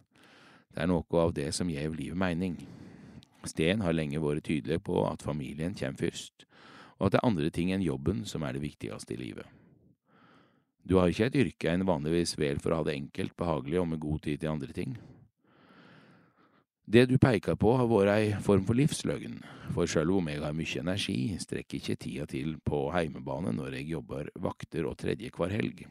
[0.73, 2.55] Det er noe av det som gjev livet mening.
[3.49, 6.47] Sten har lenge vært tydelig på at familien kommer først,
[6.99, 9.47] og at det er andre ting enn jobben som er det viktigste i livet.
[10.89, 13.91] Du har ikke et yrke en vanligvis vel for å ha det enkelt, behagelig og
[13.91, 14.95] med god tid til andre ting.
[16.89, 19.35] Det du peker på har vært ei form for livsløgn,
[19.75, 23.91] for sjøl om jeg har mye energi, strekker ikke tida til på heimebane når jeg
[23.91, 25.83] jobber vakter og tredje hver helg.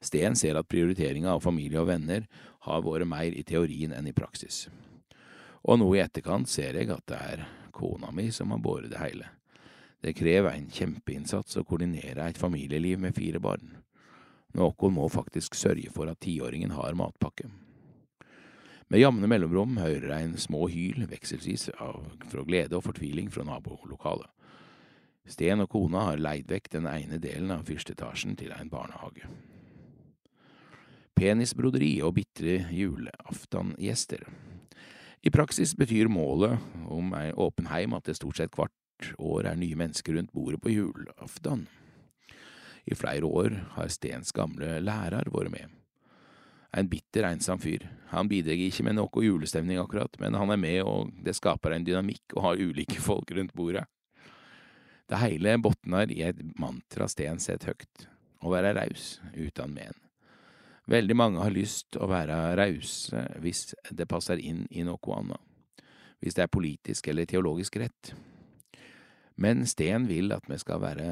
[0.00, 2.24] Sten ser at prioriteringa av familie og venner
[2.64, 4.70] har vært mer i teorien enn i praksis.
[5.68, 7.46] Og nå i etterkant ser jeg at det er
[7.76, 9.28] kona mi som har båret det hele.
[10.00, 13.76] Det krever en kjempeinnsats å koordinere et familieliv med fire barn.
[14.56, 17.52] Noen må faktisk sørge for at tiåringen har matpakke.
[18.88, 24.30] Med jevne mellomrom hører jeg en små hyl, vekselvis fra glede og fortviling fra nabolokalet.
[25.28, 29.28] Sten og kona har leid vekk den ene delen av første etasjen til en barnehage
[31.18, 34.22] penisbroderi og bitre julaftangjester.
[35.26, 39.58] I praksis betyr målet om ei åpen heim at det stort sett hvert år er
[39.58, 41.66] nye mennesker rundt bordet på julaften.
[42.86, 45.74] I flere år har Stens gamle lærer vært med.
[46.76, 47.86] En bitter, ensom fyr.
[48.10, 51.86] Han bidrar ikke med noe julestemning akkurat, men han er med, og det skaper en
[51.86, 53.86] dynamikk å ha ulike folk rundt bordet.
[55.08, 58.04] Det hele botner i et mantra Sten setter høgt,
[58.44, 59.96] å være raus uten men.
[60.88, 65.40] Veldig mange har lyst å være rause hvis det passer inn i noe annet,
[66.20, 68.12] hvis det er politisk eller teologisk rett.
[69.40, 71.10] Men Sten vil at vi skal være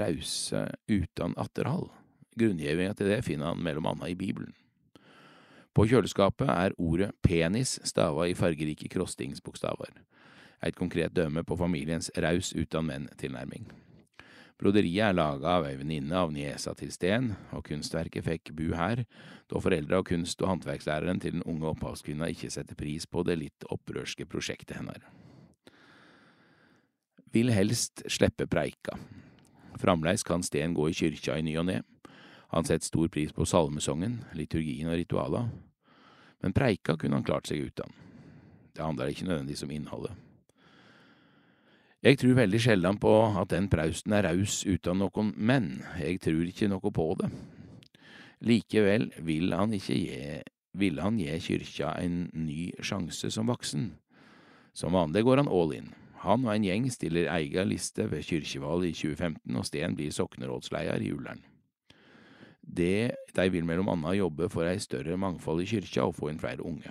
[0.00, 1.90] rause uten atterhold.
[2.38, 4.54] Grunngjevinga til det finner han mellom annet i Bibelen.
[5.76, 9.90] På kjøleskapet er ordet penis stava i fargerike krostingsbokstaver,
[10.64, 13.66] et konkret døme på familiens raus utan menn-tilnærming.
[14.56, 19.02] Broderiet er laga av ei venninne av niesa til Sten, og kunstverket fikk bu her,
[19.52, 23.36] da foreldra og kunst- og håndverkslæreren til den unge opphavskvinna ikke setter pris på det
[23.42, 25.04] litt opprørske prosjektet hennes.
[27.36, 28.96] Vil helst slippe preika.
[29.76, 31.82] Framleis kan Sten gå i kyrkja i ny og ne.
[32.56, 35.42] Han setter stor pris på salmesongen, liturgien og rituala,
[36.40, 37.90] men preika kunne han klart seg uten.
[38.72, 40.14] Det handler ikke nødvendigvis om innholdet.
[42.00, 43.10] Jeg tror veldig sjelden på
[43.42, 45.66] at den prausten er raus uten noen menn,
[46.00, 47.28] jeg tror ikke noe på det.
[48.48, 50.20] Likevel vil han ikke gi,
[50.80, 53.90] ville han gi kyrkja en ny sjanse som voksen.
[54.72, 55.92] Som vanlig går han all in.
[56.24, 61.04] Han og en gjeng stiller egen liste ved kyrkjevalget i 2015, og Sten blir soknerådsleder
[61.04, 61.44] i Ullern.
[62.66, 66.42] Det de vil mellom anna jobbe for ei større mangfold i kyrkja og få inn
[66.42, 66.90] flere unge.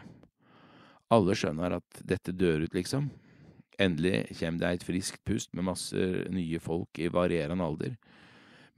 [1.13, 3.11] Alle skjønner at dette dør ut, liksom.
[3.81, 7.97] Endelig kommer det et friskt pust med masse nye folk i varierende alder.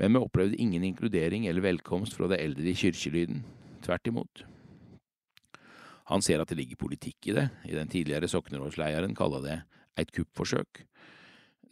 [0.02, 3.44] Men vi opplevde ingen inkludering eller velkomst fra de eldre i kyrkjelyden.
[3.86, 4.44] Tvert imot.
[6.08, 7.48] Han ser at det ligger politikk i det.
[7.68, 9.58] I den tidligere soknerådslederen kaller det
[10.00, 10.86] et kuppforsøk.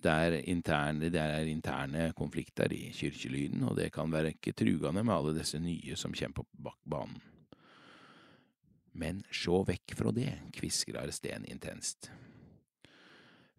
[0.06, 5.02] Det er, interne, det er interne konflikter i kirkelyden, og det kan være ikke trugende
[5.02, 7.24] med alle disse nye som kommer på banen.
[8.94, 12.12] Men sjå vekk fra det, kviskrar Sten intenst.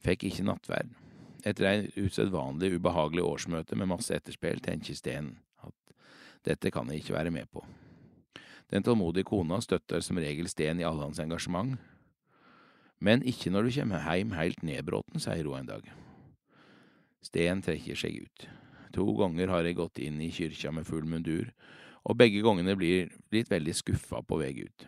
[0.06, 0.94] Fikk ikke nattverd.
[1.46, 5.34] Etter ei usedvanlig ubehagelig årsmøte med masse etterspill, tenker Sten
[5.66, 5.94] at
[6.46, 7.66] dette kan jeg ikke være med på.
[8.70, 11.76] Den tålmodige kona støtter som regel Sten i alle hans engasjement,
[13.02, 15.96] men ikke når du kommer heim heilt nedbråten, sier hun en dag.
[17.26, 18.46] Sten trekker seg ut.
[18.94, 21.50] To ganger har jeg gått inn i kyrkja med full mundur,
[22.06, 24.86] og begge gangene blir blitt veldig skuffa på vei ut.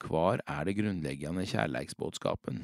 [0.00, 2.62] Hvar er det grunnleggende kjærleiksbåtskapen?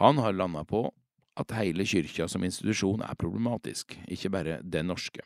[0.00, 0.88] Han har landa på
[1.36, 5.22] at hele kyrkja som institusjon er problematisk, ikke bare Den norske.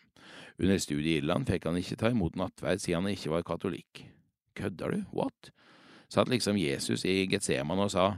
[0.59, 4.05] Under studiet i Irland fikk han ikke ta imot nattverd siden han ikke var katolikk.
[4.59, 5.53] Kødder du, what?
[6.11, 8.13] Satt liksom Jesus i Getseman og sa,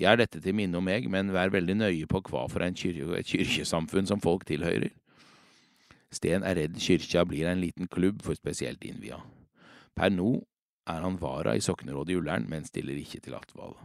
[0.00, 3.14] Gjør dette til minne om meg, men vær veldig nøye på hva for en kyrke,
[3.14, 4.90] et kirkesamfunn som folk tilhører.
[6.14, 9.20] Sten er redd kyrkja blir en liten klubb for spesielt innvia.
[9.94, 10.40] Per nå
[10.90, 13.78] er han vara i soknerådet i Ullern, men stiller ikke til attvalg.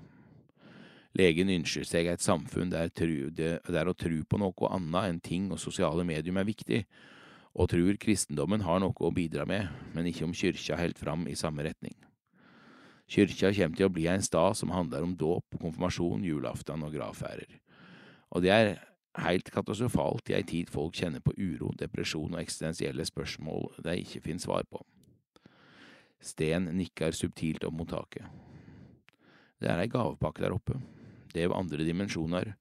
[1.17, 5.47] Legen ønsker seg et samfunn der, tru, der å tru på noe annet enn ting
[5.53, 6.83] og sosiale medium er viktig,
[7.53, 11.37] og tror kristendommen har noe å bidra med, men ikke om kyrkja helt fram i
[11.37, 11.97] samme retning.
[13.09, 17.57] Kyrkja kommer til å bli en stad som handler om dåp, konfirmasjon, julaften og gravferder.
[18.29, 18.75] Og det er
[19.23, 24.21] helt katastrofalt i ei tid folk kjenner på uro, depresjon og eksistensielle spørsmål de ikke
[24.27, 24.83] finner svar på.
[26.21, 28.27] Sten nikker subtilt om mottaket.
[29.59, 30.77] Det er ei gavepakke der oppe.
[31.33, 32.53] Det er andre dimensjoner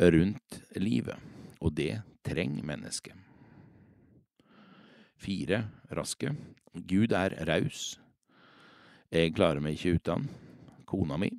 [0.00, 1.18] rundt livet,
[1.60, 3.16] og det trenger mennesket.
[5.20, 6.32] Fire raske.
[6.88, 7.98] Gud er raus,
[9.10, 10.28] jeg klarer meg ikke uten
[10.86, 11.32] kona mi.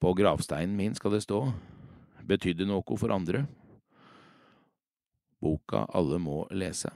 [0.00, 1.40] På gravsteinen min skal det stå
[2.26, 3.44] betydde noe for andre.
[5.42, 6.90] Boka alle må lese.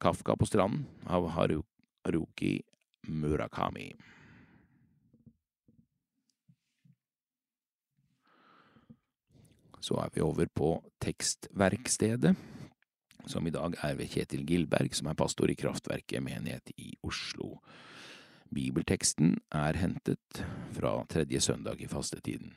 [0.00, 2.56] Kafka på stranden av Haruki
[3.08, 3.92] Murakami.
[9.84, 10.68] Så er vi over på
[11.04, 12.32] Tekstverkstedet,
[13.28, 17.58] som i dag er ved Kjetil Gilberg, som er pastor i Kraftverket menighet i Oslo.
[18.54, 20.42] Bibelteksten er hentet
[20.76, 22.52] fra tredje søndag i fastetiden,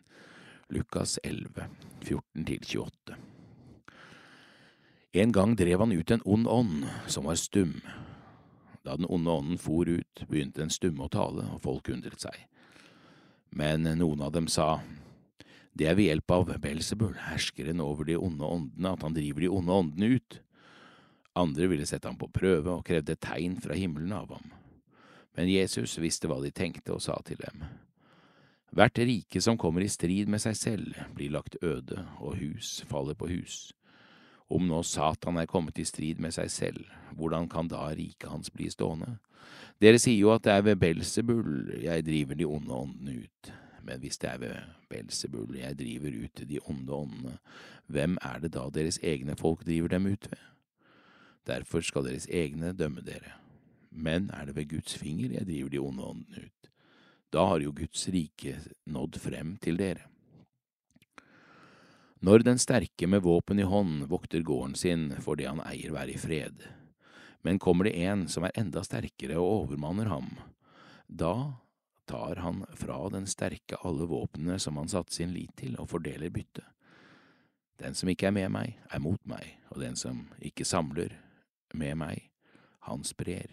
[0.69, 1.65] Lukas 11,
[2.05, 3.15] 14–28.
[5.17, 7.79] En gang drev han ut en ond ånd som var stum.
[8.85, 12.45] Da den onde ånden for ut, begynte den stumme å tale, og folk undret seg.
[13.49, 14.81] Men noen av dem sa,
[15.73, 19.49] Det er ved hjelp av Belsebøl herskeren over de onde åndene, at han driver de
[19.49, 20.39] onde åndene ut.
[21.37, 24.49] Andre ville sette ham på prøve og krevde tegn fra himmelen av ham.
[25.37, 27.61] Men Jesus visste hva de tenkte og sa til dem.
[28.73, 33.15] Hvert rike som kommer i strid med seg selv, blir lagt øde, og hus faller
[33.15, 33.71] på hus.
[34.49, 38.51] Om nå Satan er kommet i strid med seg selv, hvordan kan da riket hans
[38.51, 39.19] bli stående?
[39.79, 43.51] Dere sier jo at det er ved Belsebul jeg driver de onde åndene ut.
[43.87, 47.39] Men hvis det er ved Belsebul jeg driver ut de onde åndene,
[47.87, 50.47] hvem er det da deres egne folk driver dem ut ved?
[51.47, 53.37] Derfor skal deres egne dømme dere
[53.97, 56.69] men er det ved Guds finger jeg driver de onde åndene ut?
[57.33, 58.53] Da har jo Guds rike
[58.85, 60.05] nådd frem til dere.
[62.23, 66.15] Når den sterke med våpen i hånd vokter gården sin, får det han eier være
[66.15, 66.63] i fred.
[67.45, 70.31] Men kommer det en som er enda sterkere og overmanner ham,
[71.07, 71.59] da
[72.07, 76.33] tar han fra den sterke alle våpnene som han satte sin lit til, og fordeler
[76.33, 76.65] byttet.
[77.77, 81.13] Den som ikke er med meg, er mot meg, og den som ikke samler
[81.77, 82.31] med meg,
[82.87, 83.51] han sprer.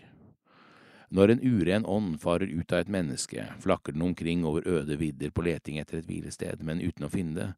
[1.15, 5.31] Når en uren ånd farer ut av et menneske, flakker den omkring over øde vidder
[5.31, 7.51] på leting etter et hvilested, men uten å finne det.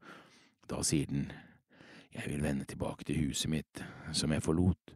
[0.68, 1.30] Da sier den,
[2.16, 3.82] Jeg vil vende tilbake til huset mitt,
[4.12, 4.92] som jeg forlot,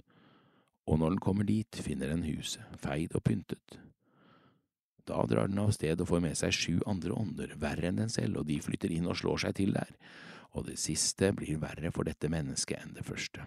[0.86, 3.76] og når den kommer dit, finner den huset feid og pyntet.
[5.04, 8.08] Da drar den av sted og får med seg sju andre ånder, verre enn den
[8.08, 9.92] selv, og de flytter inn og slår seg til der,
[10.56, 13.44] og det siste blir verre for dette mennesket enn det første.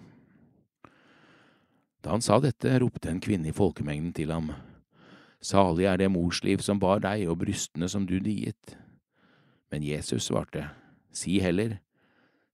[2.03, 4.51] Da han sa dette, ropte en kvinne i folkemengden til ham,
[5.43, 8.77] Salig er det morsliv som bar deg og brystene som du diet.
[9.71, 10.69] Men Jesus svarte,
[11.11, 11.81] Si heller,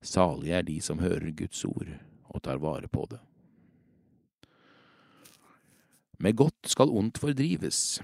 [0.02, 1.92] Salige er de som hører Guds ord
[2.30, 3.20] og tar vare på det.
[6.20, 8.02] Med godt skal ondt fordrives.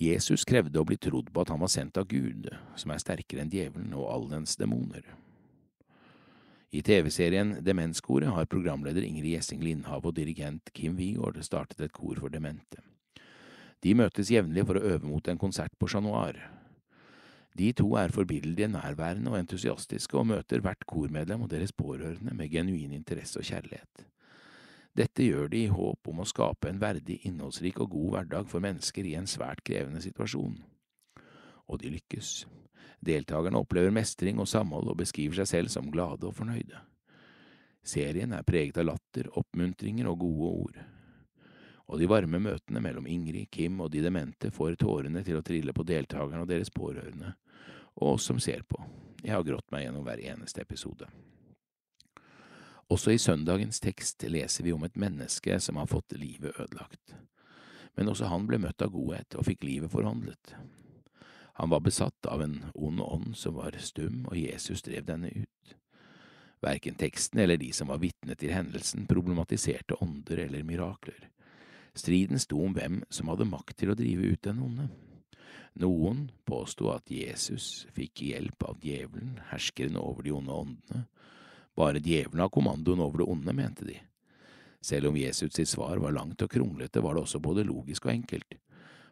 [0.00, 3.44] Jesus krevde å bli trodd på at han var sendt av Gud, som er sterkere
[3.44, 5.04] enn djevelen og all dens demoner.
[6.74, 12.18] I TV-serien Demenskoret har programleder Ingrid Gjessing Lindhav og dirigent Kim Wigård startet et kor
[12.18, 12.82] for demente.
[13.84, 16.38] De møtes jevnlig for å øve mot en konsert på Chat Noir.
[17.54, 22.50] De to er forbilledlige, nærværende og entusiastiske, og møter hvert kormedlem og deres pårørende med
[22.50, 24.06] genuin interesse og kjærlighet.
[24.94, 28.64] Dette gjør de i håp om å skape en verdig, innholdsrik og god hverdag for
[28.64, 30.56] mennesker i en svært krevende situasjon.
[31.68, 32.32] Og de lykkes.
[33.04, 36.80] Deltakerne opplever mestring og samhold og beskriver seg selv som glade og fornøyde.
[37.84, 40.84] Serien er preget av latter, oppmuntringer og gode ord.
[41.90, 45.74] Og de varme møtene mellom Ingrid, Kim og de demente får tårene til å trille
[45.76, 47.34] på deltakerne og deres pårørende,
[48.00, 48.80] og oss som ser på.
[49.24, 51.08] Jeg har grått meg gjennom hver eneste episode.
[52.92, 57.14] Også i søndagens tekst leser vi om et menneske som har fått livet ødelagt.
[57.96, 60.56] Men også han ble møtt av godhet og fikk livet forhandlet.
[61.54, 65.76] Han var besatt av en ond ånd som var stum, og Jesus drev denne ut.
[66.64, 71.28] Verken teksten eller de som var vitne til hendelsen, problematiserte ånder eller mirakler.
[71.94, 74.88] Striden sto om hvem som hadde makt til å drive ut den onde.
[75.78, 81.06] Noen påsto at Jesus fikk hjelp av djevelen, herskeren over de onde åndene,
[81.74, 83.96] bare djevelen har kommandoen over det onde, mente de.
[84.84, 88.12] Selv om Jesus sitt svar var langt og kronglete, var det også både logisk og
[88.12, 88.58] enkelt.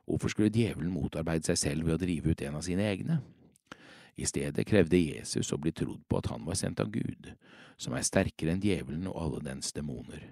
[0.05, 3.21] Hvorfor skulle djevelen motarbeide seg selv ved å drive ut en av sine egne?
[4.15, 7.31] I stedet krevde Jesus å bli trodd på at han var sendt av Gud,
[7.81, 10.27] som er sterkere enn djevelen og alle dens demoner,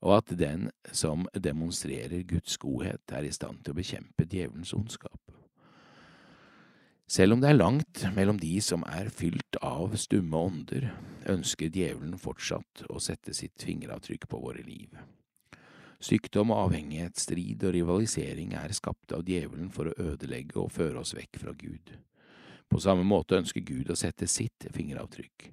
[0.00, 5.18] og at den som demonstrerer Guds godhet, er i stand til å bekjempe djevelens ondskap.
[7.08, 10.90] Selv om det er langt mellom de som er fylt av stumme ånder,
[11.28, 14.92] ønsker djevelen fortsatt å sette sitt fingeravtrykk på våre liv.
[16.04, 21.14] Sykdom, avhengighet, strid og rivalisering er skapt av djevelen for å ødelegge og føre oss
[21.16, 21.96] vekk fra Gud.
[22.68, 25.48] På samme måte ønsker Gud å sette sitt fingeravtrykk.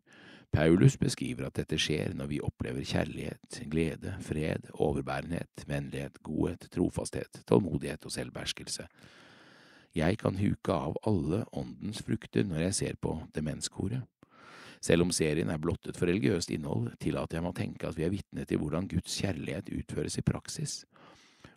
[0.56, 7.44] Paulus beskriver at dette skjer når vi opplever kjærlighet, glede, fred, overbærenhet, vennlighet, godhet, trofasthet,
[7.50, 8.88] tålmodighet og selvbeherskelse
[9.96, 14.04] jeg kan huke av alle åndens frukter når jeg ser på Demenskoret.
[14.84, 18.06] Selv om serien er blottet for religiøst innhold, tillater jeg meg å tenke at vi
[18.06, 20.74] er vitne til hvordan Guds kjærlighet utføres i praksis,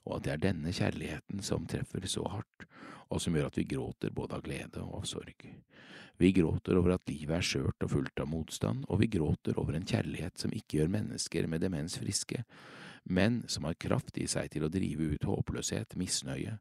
[0.06, 2.66] og at det er denne kjærligheten som treffer så hardt,
[3.08, 5.46] og som gjør at vi gråter både av glede og av sorg.
[6.18, 9.76] Vi gråter over at livet er skjørt og fullt av motstand, og vi gråter over
[9.78, 12.42] en kjærlighet som ikke gjør mennesker med demens friske,
[13.08, 16.58] men som har kraft i seg til å drive ut håpløshet, misnøye,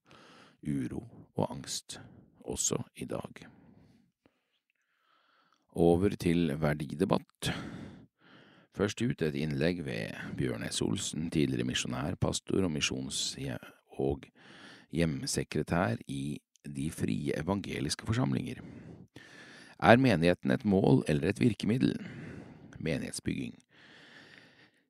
[0.62, 1.04] uro
[1.36, 2.00] og angst,
[2.46, 3.48] også i dag.
[5.78, 7.52] Over til verdidebatt.
[8.78, 10.84] Først ut et innlegg ved Bjørn S.
[10.86, 13.34] Olsen, tidligere misjonær, pastor og misjons-
[13.98, 14.28] og
[14.94, 18.60] hjemsekretær i De frie evangeliske forsamlinger.
[19.80, 21.96] Er menigheten et mål eller et virkemiddel?
[22.80, 23.56] Menighetsbygging.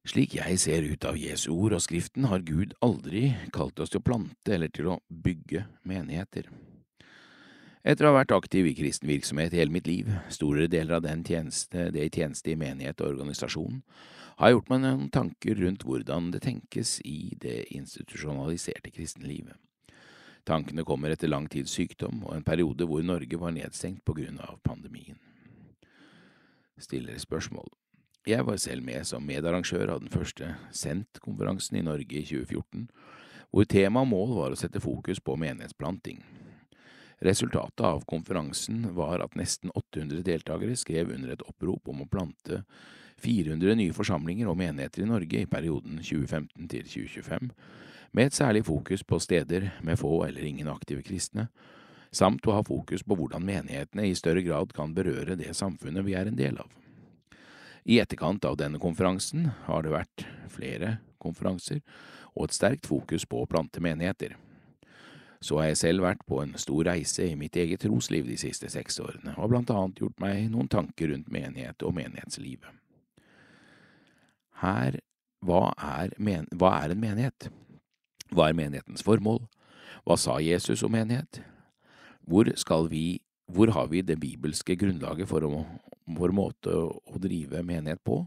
[0.05, 4.01] Slik jeg ser ut av Jesu ord og Skriften, har Gud aldri kalt oss til
[4.01, 6.49] å plante eller til å bygge menigheter.
[7.87, 11.21] Etter å ha vært aktiv i kristen virksomhet hele mitt liv, store deler av den
[11.23, 13.77] tjeneste, det i tjeneste i menighet og organisasjon,
[14.37, 19.55] har jeg gjort meg noen tanker rundt hvordan det tenkes i det institusjonaliserte kristenlivet.
[20.47, 24.41] Tankene kommer etter lang tids sykdom og en periode hvor Norge var nedstengt på grunn
[24.43, 25.19] av pandemien.
[26.83, 27.71] Stiller spørsmål.
[28.27, 32.89] Jeg var selv med som medarrangør av den første SENT-konferansen i Norge i 2014,
[33.55, 36.19] hvor tema og mål var å sette fokus på menighetsplanting.
[37.19, 42.61] Resultatet av konferansen var at nesten 800 deltakere skrev under et opprop om å plante
[43.23, 47.49] 400 nye forsamlinger og menigheter i Norge i perioden 2015 til 2025,
[48.13, 51.47] med et særlig fokus på steder med få eller ingen aktive kristne,
[52.13, 56.15] samt å ha fokus på hvordan menighetene i større grad kan berøre det samfunnet vi
[56.15, 56.69] er en del av.
[57.87, 61.81] I etterkant av denne konferansen har det vært flere konferanser
[62.35, 64.35] og et sterkt fokus på å plante menigheter.
[65.41, 68.69] Så har jeg selv vært på en stor reise i mitt eget trosliv de siste
[68.73, 72.73] seks årene, og blant annet gjort meg noen tanker rundt menighet og menighetslivet.
[74.63, 74.97] Her,
[75.45, 77.51] hva er, men, hva er en menighet?
[78.33, 79.43] Hva er menighetens formål?
[80.07, 81.43] Hva sa Jesus om menighet?
[82.27, 88.01] Hvor skal vi, hvor har vi det bibelske grunnlaget for vår måte å drive menighet
[88.03, 88.23] på?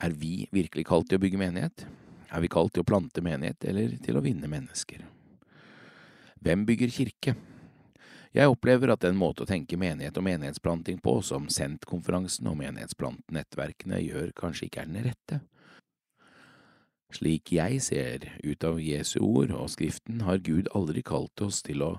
[0.00, 1.84] Er vi virkelig kalt til å bygge menighet?
[2.30, 5.02] Er vi kalt til å plante menighet, eller til å vinne mennesker?
[6.40, 7.34] Hvem bygger kirke?
[8.32, 13.98] Jeg opplever at den måte å tenke menighet og menighetsplanting på som Sent-konferansen og menighetsplantnettverkene
[14.00, 15.40] gjør, kanskje ikke er den rette.
[17.12, 21.82] Slik jeg ser ut av Jesu ord og Skriften, har Gud aldri kalt oss til
[21.82, 21.92] å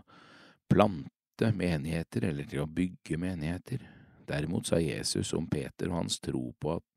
[0.72, 3.84] plante menigheter eller til å bygge menigheter.
[4.26, 6.88] Derimot sa Jesus om Peter og hans tro på at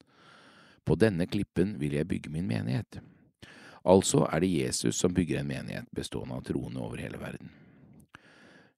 [0.84, 3.02] på denne klippen vil jeg bygge min menighet.
[3.84, 7.50] Altså er det Jesus som bygger en menighet bestående av troende over hele verden.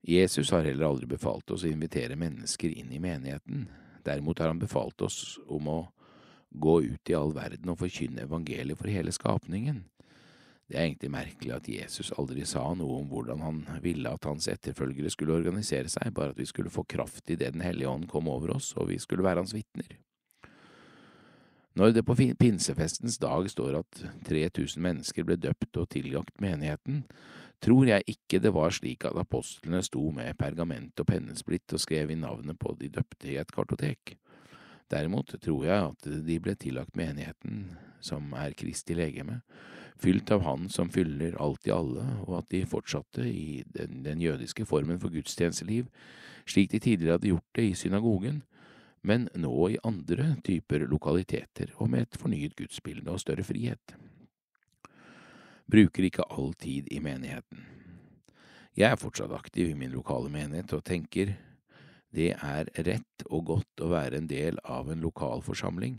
[0.06, 3.66] Jesus har heller aldri befalt oss å invitere mennesker inn i menigheten,
[4.06, 5.80] derimot har han befalt oss om å
[6.50, 9.84] gå ut i all verden og forkynne evangeliet for hele skapningen.
[10.66, 14.48] Det er egentlig merkelig at Jesus aldri sa noe om hvordan han ville at hans
[14.50, 18.26] etterfølgere skulle organisere seg, bare at vi skulle få kraft idet Den hellige ånd kom
[18.28, 19.98] over oss, og vi skulle være hans vitner.
[21.76, 27.02] Når det på pinsefestens dag står at 3000 mennesker ble døpt og tillagt menigheten,
[27.60, 32.14] tror jeg ikke det var slik at apostlene sto med pergament og pennesplitt og skrev
[32.14, 34.16] inn navnet på de døpte i et kartotek.
[34.88, 39.42] Derimot tror jeg at de ble tillagt menigheten, som er Kristi legeme,
[40.00, 44.22] fylt av Han som fyller alt i alle, og at de fortsatte i den, den
[44.22, 45.90] jødiske formen for gudstjenesteliv,
[46.48, 48.44] slik de tidligere hadde gjort det i synagogen,
[49.06, 53.94] men nå i andre typer lokaliteter og med et fornyet gudsbilde og større frihet.
[55.70, 57.62] Bruker ikke all tid i menigheten.
[58.76, 61.36] Jeg er fortsatt aktiv i min lokale menighet og tenker
[62.16, 65.98] det er rett og godt å være en del av en lokal forsamling,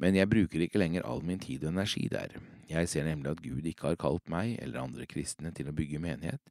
[0.00, 2.36] men jeg bruker ikke lenger all min tid og energi der.
[2.70, 6.02] Jeg ser nemlig at Gud ikke har kalt meg eller andre kristne til å bygge
[6.02, 6.42] menighet,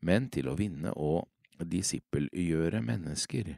[0.00, 1.28] men til å vinne og
[1.62, 3.56] disippelgjøre mennesker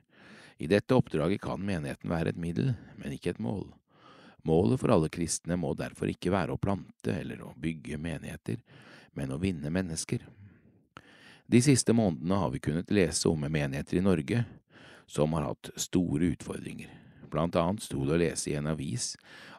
[0.58, 3.66] i dette oppdraget kan menigheten være et middel, men ikke et mål.
[4.44, 8.60] Målet for alle kristne må derfor ikke være å plante eller å bygge menigheter,
[9.16, 10.26] men å vinne mennesker.
[11.46, 14.44] De siste månedene har vi kunnet lese om menigheter i Norge
[15.06, 16.92] som har hatt store utfordringer.
[17.32, 19.14] Blant annet sto det å lese i en avis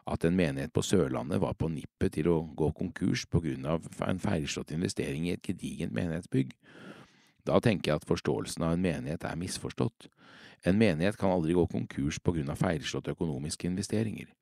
[0.08, 3.86] at en menighet på Sørlandet var på nippet til å gå konkurs på grunn av
[4.06, 6.54] en feilslått investering i et gedigent menighetsbygg.
[7.46, 10.08] Da tenker jeg at forståelsen av en menighet er misforstått.
[10.66, 14.32] En menighet kan aldri gå konkurs på grunn av feilslåtte økonomiske investeringer.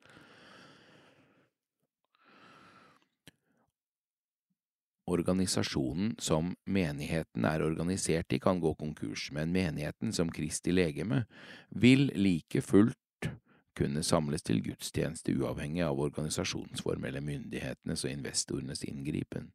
[5.05, 11.27] Organisasjonen som menigheten er organisert i, kan gå konkurs, men menigheten som Kristi legeme
[11.69, 13.29] vil like fullt
[13.77, 19.51] kunne samles til gudstjeneste uavhengig av organisasjonsform eller myndighetenes og investorenes inngripen.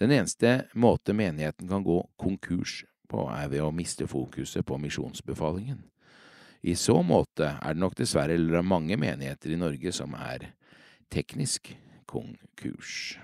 [0.00, 5.82] Den eneste måte menigheten kan gå konkurs på, er ved å miste fokuset på misjonsbefalingen.
[6.60, 10.52] I så måte er det nok dessverre mange menigheter i Norge som er
[11.12, 11.72] teknisk
[12.08, 13.18] konkurs.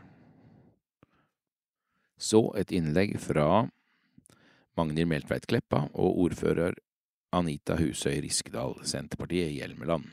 [2.17, 3.67] Så et innlegg fra
[4.77, 6.77] Magnhild Meltveit Kleppa og ordfører
[7.37, 10.09] Anita Husøy Riskedal, Senterpartiet i Hjelmeland.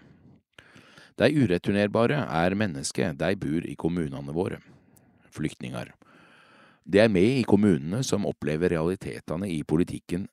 [1.19, 4.59] De ureturnerbare er mennesker, de bor i kommunene våre.
[5.33, 5.91] Flyktninger.
[6.83, 10.27] Det er med i kommunene som opplever realitetene i politikken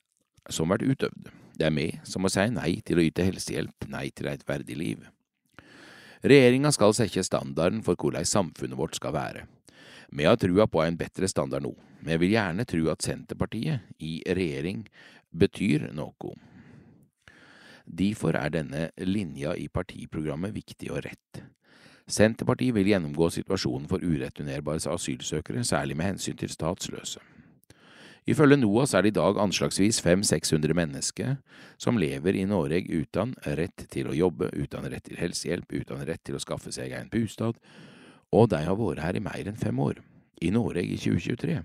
[0.51, 1.31] som vært utøvd.
[1.55, 4.75] Det er med som å si nei til å yte helsehjelp, nei til et verdig
[4.75, 5.05] liv.
[6.21, 9.45] Regjeringa skal sette standarden for hvordan samfunnet vårt skal være.
[10.11, 11.71] Vi har trua på en bedre standard nå.
[12.03, 14.83] Vi vil gjerne tro at Senterpartiet i regjering
[15.31, 16.35] betyr noe.
[17.85, 21.41] Derfor er denne linja i partiprogrammet viktig og rett.
[22.11, 27.21] Senterpartiet vil gjennomgå situasjonen for ureturnerbare asylsøkere, særlig med hensyn til statsløse.
[28.29, 31.37] Ifølge NOAS er det i dag anslagsvis 500-600 mennesker
[31.81, 36.21] som lever i Norge uten rett til å jobbe, uten rett til helsehjelp, uten rett
[36.27, 37.57] til å skaffe seg en bostad,
[38.31, 40.03] og de har vært her i mer enn fem år,
[40.41, 41.63] i Norge i 2023.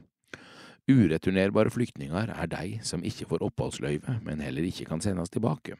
[0.87, 5.77] Ureturnerbare flyktninger er de som ikke får oppholdsløyve, men heller ikke kan sendes tilbake.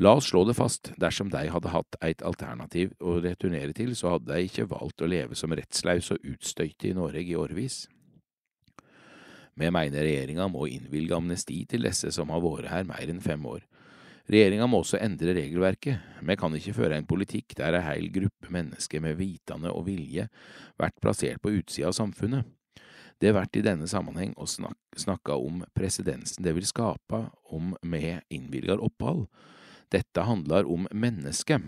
[0.00, 4.14] La oss slå det fast, dersom de hadde hatt et alternativ å returnere til, så
[4.14, 7.84] hadde de ikke valgt å leve som rettsløse og utstøyte i Norge i årevis.
[9.52, 13.44] Vi mener regjeringa må innvilge amnesti til disse som har vært her mer enn fem
[13.44, 13.66] år.
[14.32, 16.00] Regjeringa må også endre regelverket.
[16.24, 20.28] Vi kan ikke føre en politikk der ei heil gruppe mennesker med vitende og vilje
[20.80, 22.46] blir plassert på utsida av samfunnet.
[23.20, 28.80] Det blir i denne sammenheng å snakke, om presedensen det vil skape om vi innvilger
[28.82, 29.28] opphold.
[29.92, 31.60] Dette handler om mennesket.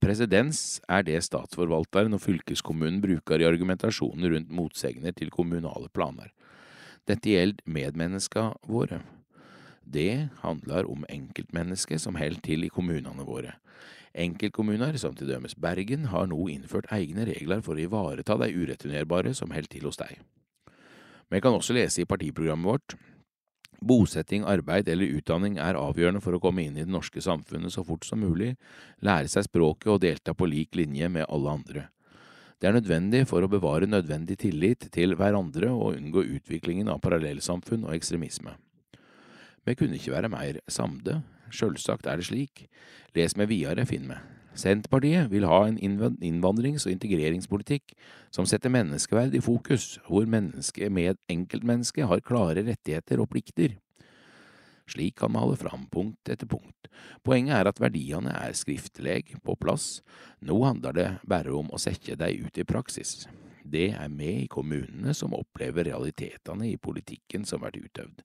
[0.00, 6.30] Presedens er det statsforvalteren og fylkeskommunen bruker i argumentasjonen rundt motsegner til kommunale planer.
[7.08, 9.02] Dette gjelder medmenneska våre.
[9.84, 13.58] Det handler om enkeltmennesket som holder til i kommunene våre.
[14.16, 19.34] Enkeltkommuner, som til dømes Bergen, har nå innført egne regler for å ivareta de ureturnerbare
[19.36, 20.16] som holder til hos deg.
[21.28, 22.96] Vi kan også lese i partiprogrammet vårt
[23.80, 27.84] Bosetting, arbeid eller utdanning er avgjørende for å komme inn i det norske samfunnet så
[27.84, 28.54] fort som mulig,
[29.04, 31.88] lære seg språket og delta på lik linje med alle andre.
[32.56, 37.84] Det er nødvendig for å bevare nødvendig tillit til hverandre og unngå utviklingen av parallellsamfunn
[37.84, 38.54] og ekstremisme.
[39.66, 41.20] Vi kunne ikke være mer samde,
[41.52, 42.64] sjølsagt er det slik,
[43.18, 44.35] les med videre, finn meg.
[44.56, 47.92] Senterpartiet vil ha en innvandrings- og integreringspolitikk
[48.32, 53.76] som setter menneskeverd i fokus, hvor mennesket med enkeltmennesket har klare rettigheter og plikter.
[54.88, 56.88] Slik kan vi holde fram punkt etter punkt.
[57.26, 60.00] Poenget er at verdiene er skriftleg, på plass,
[60.40, 63.26] nå handler det bare om å sette dem ut i praksis.
[63.66, 68.22] Det er vi i kommunene som opplever realitetene i politikken som blir utøvd.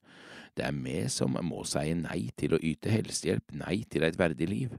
[0.54, 4.50] Det er vi som må si nei til å yte helsehjelp, nei til et verdig
[4.52, 4.76] liv.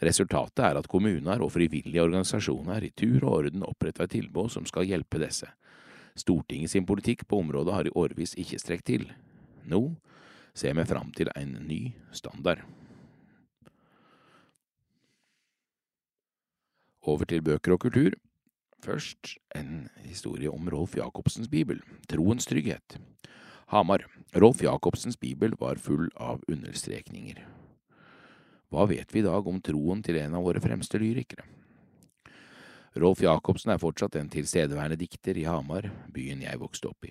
[0.00, 4.64] Resultatet er at kommuner og frivillige organisasjoner i tur og orden oppretter et tilbud som
[4.68, 5.48] skal hjelpe disse.
[6.16, 9.04] Stortinget sin politikk på området har i årevis ikke strekt til.
[9.68, 9.82] Nå
[10.56, 12.64] ser vi fram til en ny standard.
[17.04, 18.16] Over til bøker og kultur.
[18.80, 22.96] Først en historie om Rolf Jacobsens bibel, Troens trygghet.
[23.68, 24.06] Hamar.
[24.34, 27.59] Rolf Jacobsens bibel var full av understrekninger.
[28.70, 31.42] Hva vet vi i dag om troen til en av våre fremste lyrikere?
[33.02, 37.10] Rolf Jacobsen er fortsatt en tilstedeværende dikter i Hamar, byen jeg vokste opp i.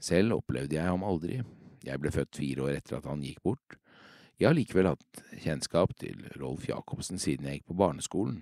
[0.00, 1.42] Selv opplevde jeg ham aldri,
[1.84, 3.76] jeg ble født fire år etter at han gikk bort.
[4.40, 8.38] Jeg har likevel hatt kjennskap til Rolf Jacobsen siden jeg gikk på barneskolen.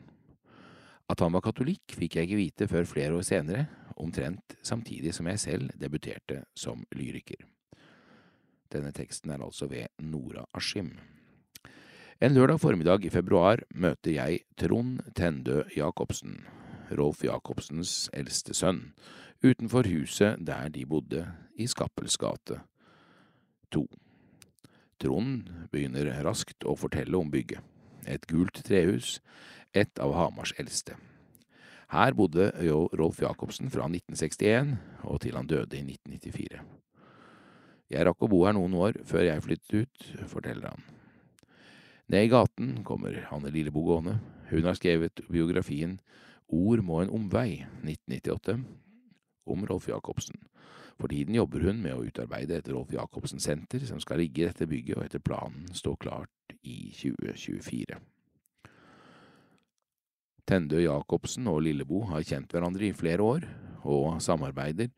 [1.10, 3.66] At han var katolikk, fikk jeg ikke vite før flere år senere,
[3.98, 7.42] omtrent samtidig som jeg selv debuterte som lyriker.
[8.70, 10.94] Denne teksten er altså ved Nora Askim.
[12.22, 16.44] En lørdag formiddag i februar møter jeg Trond Tendø Jacobsen,
[16.94, 18.92] Rolf Jacobsens eldste sønn,
[19.42, 21.24] utenfor huset der de bodde,
[21.58, 22.60] i Skappels gate
[23.74, 23.82] 2.
[25.02, 27.58] Trond begynner raskt å fortelle om bygget.
[28.06, 29.18] Et gult trehus,
[29.74, 30.94] et av Hamars eldste.
[31.90, 32.52] Her bodde
[32.94, 36.62] Rolf Jacobsen fra 1961 og til han døde i 1994.
[37.90, 40.93] Jeg rakk å bo her noen år før jeg flyttet ut, forteller han.
[42.12, 44.18] Ned i gaten kommer Hanne Lillebo gående.
[44.50, 45.98] Hun har skrevet biografien
[46.52, 48.58] Ord må en omvei, 1998,
[49.48, 50.36] om Rolf Jacobsen.
[51.00, 54.68] For tiden jobber hun med å utarbeide et Rolf Jacobsen-senter som skal ligge i dette
[54.68, 57.98] bygget og etter planen stå klart i 2024.
[60.44, 63.46] Tendø Jacobsen og Lillebo har kjent hverandre i flere år,
[63.84, 64.92] og samarbeider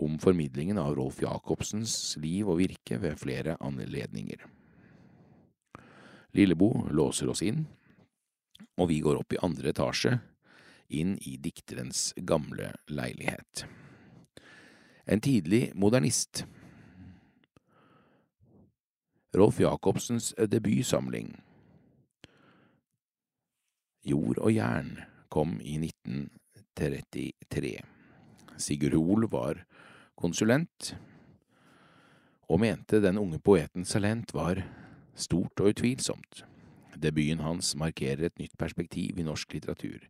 [0.00, 4.48] om formidlingen av Rolf Jacobsens liv og virke ved flere anledninger.
[6.32, 7.64] Lillebo låser oss inn,
[8.78, 10.14] og vi går opp i andre etasje,
[10.90, 13.64] inn i dikterens gamle leilighet.
[15.06, 16.44] En tidlig modernist.
[19.34, 21.36] Rolf Jacobsens debutsamling
[24.06, 24.94] Jord og jern
[25.30, 27.74] kom i 1933.
[28.60, 29.60] Sigurd Hoel var
[30.18, 30.94] konsulent,
[32.50, 34.62] og mente den unge poetens talent var
[35.14, 36.44] stort og utvilsomt.
[37.00, 40.04] Debuten hans markerer et nytt perspektiv i norsk litteratur,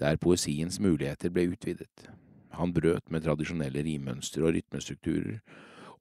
[0.00, 2.08] der poesiens muligheter ble utvidet.
[2.56, 5.40] Han brøt med tradisjonelle rimmønstre og rytmestrukturer,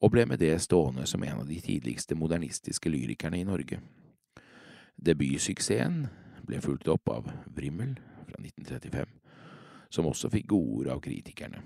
[0.01, 3.79] og ble med det stående som en av de tidligste modernistiske lyrikerne i Norge.
[4.95, 6.05] Debutsuksessen
[6.45, 7.95] ble fulgt opp av Vrimmel
[8.27, 9.09] fra 1935,
[9.89, 11.61] som også fikk godord av kritikerne.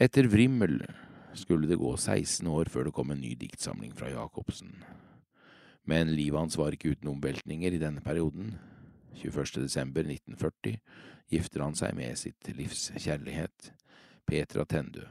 [0.00, 0.80] Etter Vrimmel
[1.34, 4.74] skulle det gå 16 år før det kom en ny diktsamling fra Jacobsen.
[5.88, 8.54] Men livet hans var ikke uten omveltninger i denne perioden.
[9.18, 9.62] 21.
[9.64, 10.78] desember 1940
[11.32, 13.72] gifter han seg med sitt livs kjærlighet,
[14.28, 15.08] Petra Tendø.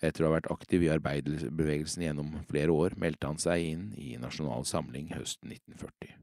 [0.00, 4.14] Etter å ha vært aktiv i arbeiderbevegelsen gjennom flere år, meldte han seg inn i
[4.20, 6.14] Nasjonal Samling høsten 1940.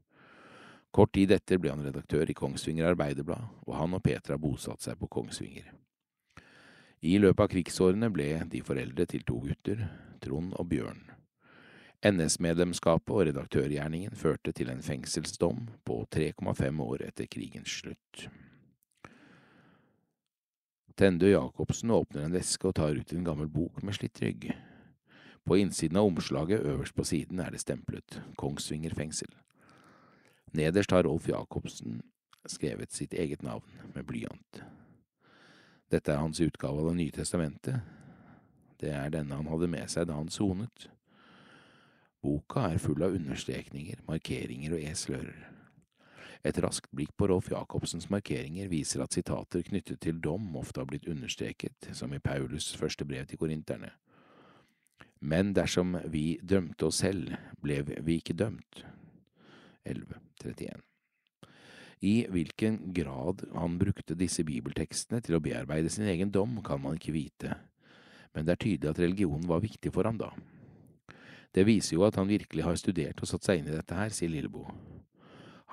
[0.90, 4.98] Kort tid etter ble han redaktør i Kongsvinger Arbeiderblad, og han og Petra bosatte seg
[4.98, 5.68] på Kongsvinger.
[7.00, 9.84] I løpet av krigsårene ble de foreldre til to gutter,
[10.18, 11.04] Trond og Bjørn.
[12.02, 18.28] NS-medlemskapet og redaktørgjerningen førte til en fengselsdom på 3,5 år etter krigens slutt.
[20.98, 24.48] Tendø Jacobsen åpner en veske og tar ut en gammel bok med slitt rygg.
[25.46, 29.30] På innsiden av omslaget øverst på siden er det stemplet Kongsvinger fengsel.
[30.52, 32.02] Nederst har Rolf Jacobsen
[32.46, 34.62] skrevet sitt eget navn med blyant.
[35.88, 37.80] Dette er hans utgave av Det nye testamentet.
[38.78, 40.88] Det er denne han hadde med seg da han sonet.
[42.22, 45.46] Boka er full av understrekninger, markeringer og eslører.
[46.46, 50.86] Et raskt blikk på Rolf Jacobsens markeringer viser at sitater knyttet til dom ofte har
[50.90, 53.90] blitt understreket, som i Paulus' første brev til korinterne.
[55.20, 58.84] Men dersom vi dømte oss selv, ble vi ikke dømt.
[59.88, 60.87] 11.31
[62.00, 66.98] I hvilken grad han brukte disse bibeltekstene til å bearbeide sin egen dom, kan man
[66.98, 67.56] ikke vite,
[68.34, 70.30] men det er tydelig at religionen var viktig for ham da.
[71.54, 74.12] Det viser jo at han virkelig har studert og satt seg inn i dette her,
[74.14, 74.70] sier Lilleboe.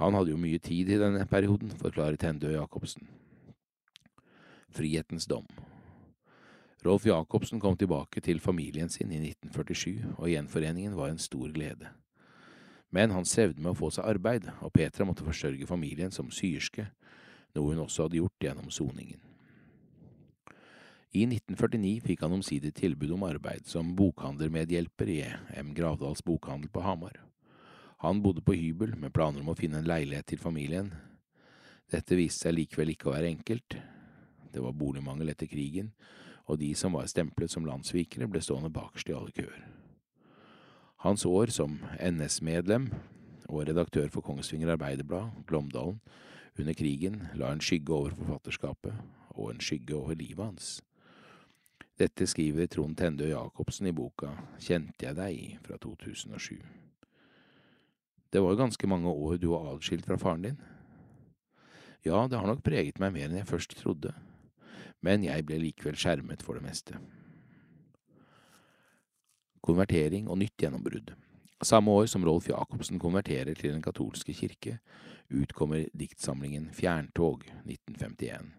[0.02, 3.06] Han hadde jo mye tid i denne perioden, forklarer Tendø Jacobsen.
[4.76, 5.46] Frihetens dom
[6.86, 11.90] Rolf Jacobsen kom tilbake til familien sin i 1947, og gjenforeningen var en stor glede.
[12.96, 16.88] Men han strevde med å få seg arbeid, og Petra måtte forsørge familien som syerske,
[17.56, 19.20] noe hun også hadde gjort gjennom soningen.
[21.16, 25.20] I 1949 fikk han omsider tilbud om arbeid som bokhandlermedhjelper i
[25.60, 25.76] M.
[25.76, 27.20] Gravdals bokhandel på Hamar.
[28.04, 30.92] Han bodde på hybel med planer om å finne en leilighet til familien.
[31.92, 33.80] Dette viste seg likevel ikke å være enkelt.
[34.52, 35.92] Det var boligmangel etter krigen,
[36.48, 39.64] og de som var stemplet som landssvikere, ble stående bakerst i alle køer.
[41.06, 42.88] Hans år som NS-medlem
[43.46, 46.00] og redaktør for Kongsvinger Arbeiderblad, Glåmdalen,
[46.58, 48.96] under krigen la en skygge over forfatterskapet
[49.36, 50.70] og en skygge over livet hans.
[52.02, 56.58] Dette skriver Trond Tendø Jacobsen i boka Kjente jeg deg fra 2007.
[58.34, 60.58] Det var jo ganske mange år du var adskilt fra faren din.
[62.02, 64.16] Ja, det har nok preget meg mer enn jeg først trodde,
[65.06, 66.98] men jeg ble likevel skjermet for det meste
[69.66, 71.14] konvertering og nytt gjennombrudd.
[71.66, 74.78] Samme år som Rolf Jacobsen konverterer til den katolske kirke,
[75.34, 78.52] utkommer diktsamlingen Fjerntog 1951.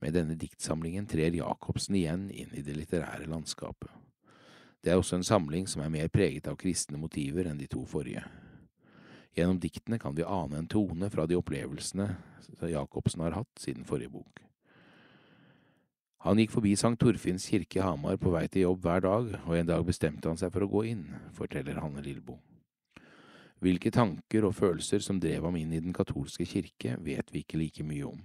[0.00, 3.90] Med denne diktsamlingen trer Jacobsen igjen inn i det litterære landskapet.
[4.80, 7.82] Det er også en samling som er mer preget av kristne motiver enn de to
[7.84, 8.22] forrige.
[9.36, 12.08] Gjennom diktene kan vi ane en tone fra de opplevelsene
[12.70, 14.40] Jacobsen har hatt siden forrige bok.
[16.20, 19.54] Han gikk forbi Sankt Torfinns kirke i Hamar på vei til jobb hver dag, og
[19.56, 22.36] en dag bestemte han seg for å gå inn, forteller Hanne Lillebo.
[23.64, 27.60] Hvilke tanker og følelser som drev ham inn i den katolske kirke, vet vi ikke
[27.60, 28.20] like mye om,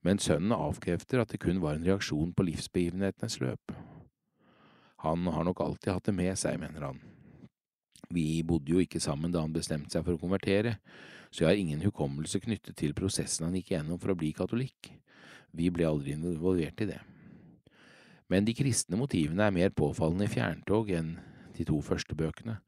[0.00, 3.76] men sønnen avkrefter at det kun var en reaksjon på livsbegivenhetenes løp.
[5.04, 7.04] Han har nok alltid hatt det med seg, mener han.
[8.08, 10.78] Vi bodde jo ikke sammen da han bestemte seg for å konvertere,
[11.28, 14.92] så jeg har ingen hukommelse knyttet til prosessen han gikk gjennom for å bli katolikk.
[15.52, 17.00] Vi ble aldri involvert i det.
[18.30, 21.16] Men de kristne motivene er mer påfallende i Fjerntog enn
[21.56, 22.60] de to første bøkene,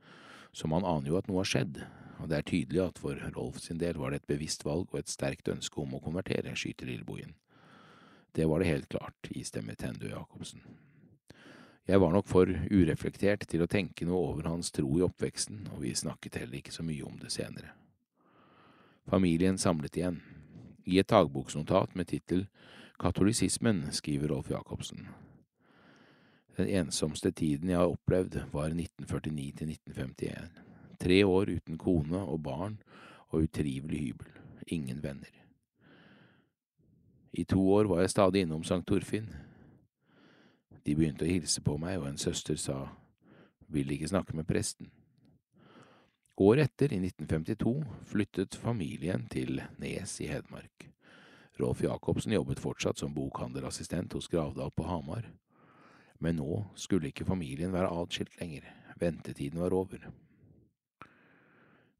[0.52, 1.78] så man aner jo at noe har skjedd,
[2.18, 4.98] og det er tydelig at for Rolf sin del var det et bevisst valg og
[5.00, 7.36] et sterkt ønske om å konvertere, skyter Lillebogen.
[8.34, 10.62] Det var det helt klart, istemmer Tendu Jacobsen.
[11.86, 15.82] Jeg var nok for ureflektert til å tenke noe over hans tro i oppveksten, og
[15.82, 17.74] vi snakket heller ikke så mye om det senere.
[19.10, 20.22] Familien samlet igjen.
[20.86, 22.46] I et dagboksnotat med tittel
[23.02, 25.08] Katolisismen skriver Rolf Jacobsen.
[26.56, 30.50] Den ensomste tiden jeg har opplevd, var 1949 til 1951.
[31.00, 32.78] Tre år uten kone og barn
[33.28, 34.28] og utrivelig hybel.
[34.66, 35.32] Ingen venner.
[37.32, 39.30] I to år var jeg stadig innom Sankt Torfinn.
[40.84, 42.84] De begynte å hilse på meg, og en søster sa
[43.72, 44.90] vil ikke snakke med presten.
[46.42, 47.72] Året etter, i 1952,
[48.08, 50.88] flyttet familien til Nes i Hedmark.
[51.60, 55.28] Rolf Jacobsen jobbet fortsatt som bokhandelassistent hos Gravdal på Hamar.
[56.22, 58.68] Men nå skulle ikke familien være atskilt lenger,
[59.00, 60.04] ventetiden var over.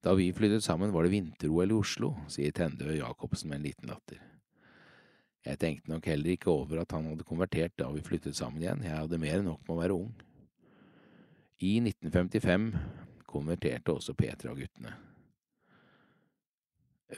[0.02, 3.90] Da vi flyttet sammen var det vinter-OL i Oslo, sier Tendø Jacobsen med en liten
[3.90, 4.18] latter.
[5.42, 8.84] Jeg tenkte nok heller ikke over at han hadde konvertert da vi flyttet sammen igjen,
[8.86, 10.12] jeg hadde mer enn nok med å være ung.
[11.62, 12.68] I 1955
[13.30, 14.94] konverterte også Petra og guttene.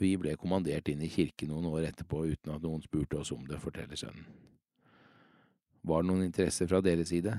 [0.01, 3.45] Vi ble kommandert inn i kirken noen år etterpå uten at noen spurte oss om
[3.49, 4.27] det, forteller sønnen.
[5.85, 7.35] Var det noen interesse fra deres side?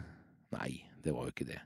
[0.53, 1.61] Nei, det var jo ikke det.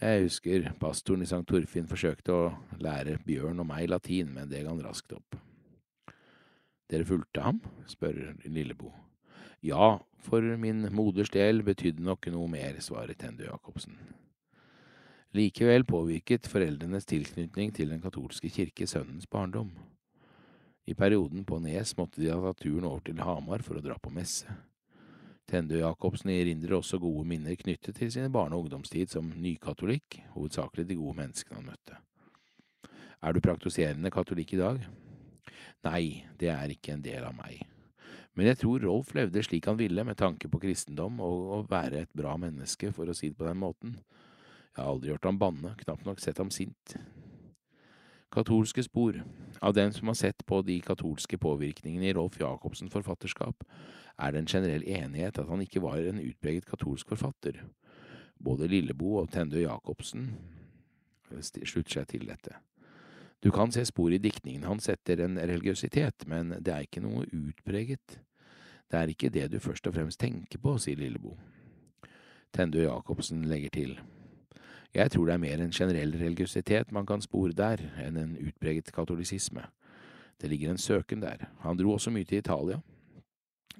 [0.00, 1.42] Jeg husker pastoren i St.
[1.44, 2.44] Torfinn forsøkte å
[2.80, 5.36] lære Bjørn og meg latin, men det ga han raskt opp.
[6.90, 7.60] Dere fulgte ham?
[7.90, 8.94] spør Lillebo.
[9.60, 13.98] Ja, for min moders del betydde nok noe mer, svarer Tende Jacobsen.
[15.36, 19.68] Likevel påvirket foreldrenes tilknytning til den katolske kirke sønnens barndom.
[20.88, 24.00] I perioden på Nes måtte de ha tatt turen over til Hamar for å dra
[24.00, 24.48] på messe.
[25.50, 30.84] Tende Jacobsen erindrer også gode minner knyttet til sine barne- og ungdomstid som nykatolikk, hovedsakelig
[30.86, 31.96] de gode menneskene han møtte.
[33.20, 34.84] Er du praktiserende katolikk i dag?
[35.88, 36.04] Nei,
[36.38, 37.64] det er ikke en del av meg.
[38.38, 42.04] Men jeg tror Rolf levde slik han ville med tanke på kristendom og å være
[42.04, 43.98] et bra menneske, for å si det på den måten.
[44.70, 46.94] Jeg har aldri hørt ham banne, knapt nok sett ham sint.
[48.30, 49.24] Katolske spor.
[49.60, 53.64] Av dem som har sett på de katolske påvirkningene i Rolf Jacobsens forfatterskap,
[54.20, 57.58] er det en generell enighet at han ikke var en utpreget katolsk forfatter.
[58.38, 60.30] Både Lillebo og Tendø Jacobsen
[61.42, 62.54] slutter seg til dette.
[63.42, 67.26] Du kan se spor i diktningen hans etter en religiøsitet, men det er ikke noe
[67.26, 68.20] utpreget.
[68.90, 71.34] Det er ikke det du først og fremst tenker på, sier Lillebo.
[72.52, 73.94] Tendø Jacobsen legger til.
[74.94, 78.90] Jeg tror det er mer en generell religiøsitet man kan spore der, enn en utpreget
[78.90, 79.62] katolisisme.
[80.40, 81.46] Det ligger en søken der.
[81.62, 82.80] Han dro også mye til Italia.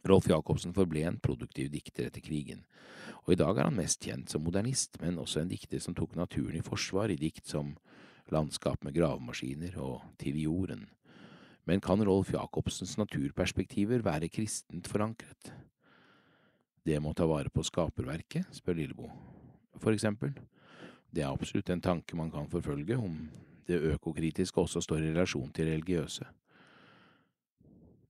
[0.08, 2.62] Rolf Jacobsen forble en produktiv dikter etter krigen,
[3.26, 6.14] og i dag er han mest kjent som modernist, men også en dikter som tok
[6.16, 7.74] naturen i forsvar i dikt som
[8.32, 10.86] landskap med gravemaskiner og Til jorden.
[11.66, 15.52] Men kan Rolf Jacobsens naturperspektiver være kristent forankret?
[16.86, 19.10] Det må ta vare på skaperverket, spør Lillebo.
[19.78, 20.32] For eksempel.
[21.10, 23.16] Det er absolutt en tanke man kan forfølge, om
[23.66, 26.26] det økokritiske også står i relasjon til religiøse.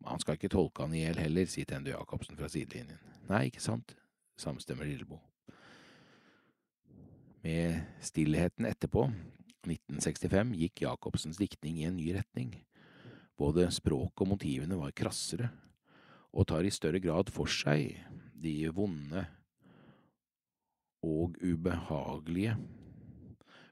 [0.09, 3.01] Han skal ikke tolke han i hjel heller, sier Tende Jacobsen fra sidelinjen.
[3.29, 3.95] Nei, ikke sant,
[4.41, 5.21] samstemmer Lillebo.
[7.45, 9.07] Med stillheten etterpå
[9.65, 12.53] 1965 gikk Jacobsens diktning i en ny retning.
[13.41, 15.49] Både språket og motivene var krassere,
[16.37, 17.97] og tar i større grad for seg
[18.41, 19.25] de vonde
[21.05, 22.59] og ubehagelige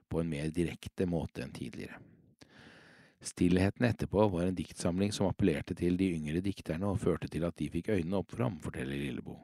[0.09, 1.99] på en mer direkte måte enn tidligere.
[3.21, 7.57] Stillheten etterpå var en diktsamling som appellerte til de yngre dikterne og førte til at
[7.59, 9.35] de fikk øynene opp for ham, forteller Lillebo.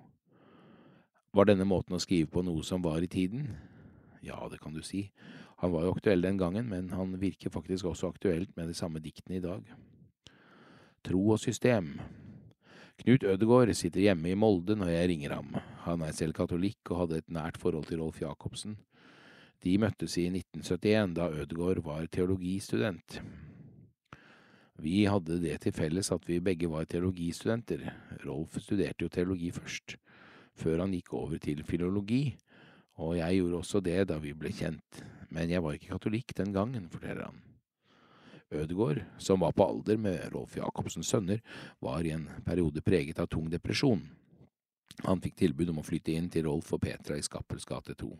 [1.36, 3.50] Var denne måten å skrive på noe som var i tiden?
[4.24, 5.10] Ja, det kan du si.
[5.60, 9.04] Han var jo aktuell den gangen, men han virker faktisk også aktuelt med de samme
[9.04, 9.68] diktene i dag.
[11.04, 11.98] Tro og system.
[13.04, 15.52] Knut Ødegård sitter hjemme i Molde når jeg ringer ham.
[15.84, 18.78] Han er selv katolikk og hadde et nært forhold til Rolf Jacobsen.
[19.66, 23.20] De møttes i 1971, da Ødegård var teologistudent.
[24.86, 27.88] Vi hadde det til felles at vi begge var teologistudenter.
[28.28, 29.98] Rolf studerte jo teologi først,
[30.54, 32.36] før han gikk over til filologi,
[33.02, 35.04] og jeg gjorde også det da vi ble kjent
[35.36, 37.42] men jeg var ikke katolikk den gangen, forteller han.
[38.56, 41.42] Ødegård, som var på alder med Rolf Jacobsens sønner,
[41.82, 44.04] var i en periode preget av tung depresjon.
[45.04, 48.12] Han fikk tilbud om å flytte inn til Rolf og Petra i Skappels gate 2.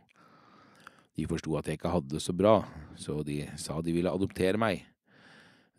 [1.16, 2.58] De forsto at jeg ikke hadde det så bra,
[3.00, 4.84] så de sa de ville adoptere meg.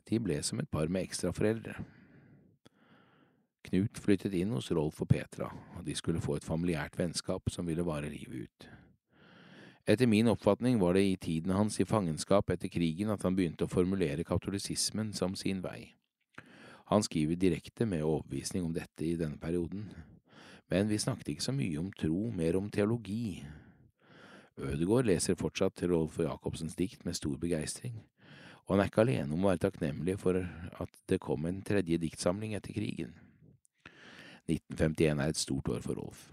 [0.09, 1.77] De ble som et par med ekstraforeldre.
[3.67, 7.67] Knut flyttet inn hos Rolf og Petra, og de skulle få et familiært vennskap som
[7.67, 8.69] ville vare livet ut.
[9.87, 13.67] Etter min oppfatning var det i tiden hans i fangenskap etter krigen at han begynte
[13.67, 15.93] å formulere katolisismen som sin vei.
[16.91, 19.89] Han skriver direkte med overbevisning om dette i denne perioden,
[20.71, 23.43] men vi snakket ikke så mye om tro, mer om teologi.
[24.57, 27.99] Ødegård leser fortsatt Rolf Jacobsens dikt med stor begeistring,
[28.65, 31.99] og han er ikke alene om å være takknemlig for at det kom en tredje
[32.01, 33.13] diktsamling etter krigen.
[34.49, 36.31] 1951 er et stort år for Rolf.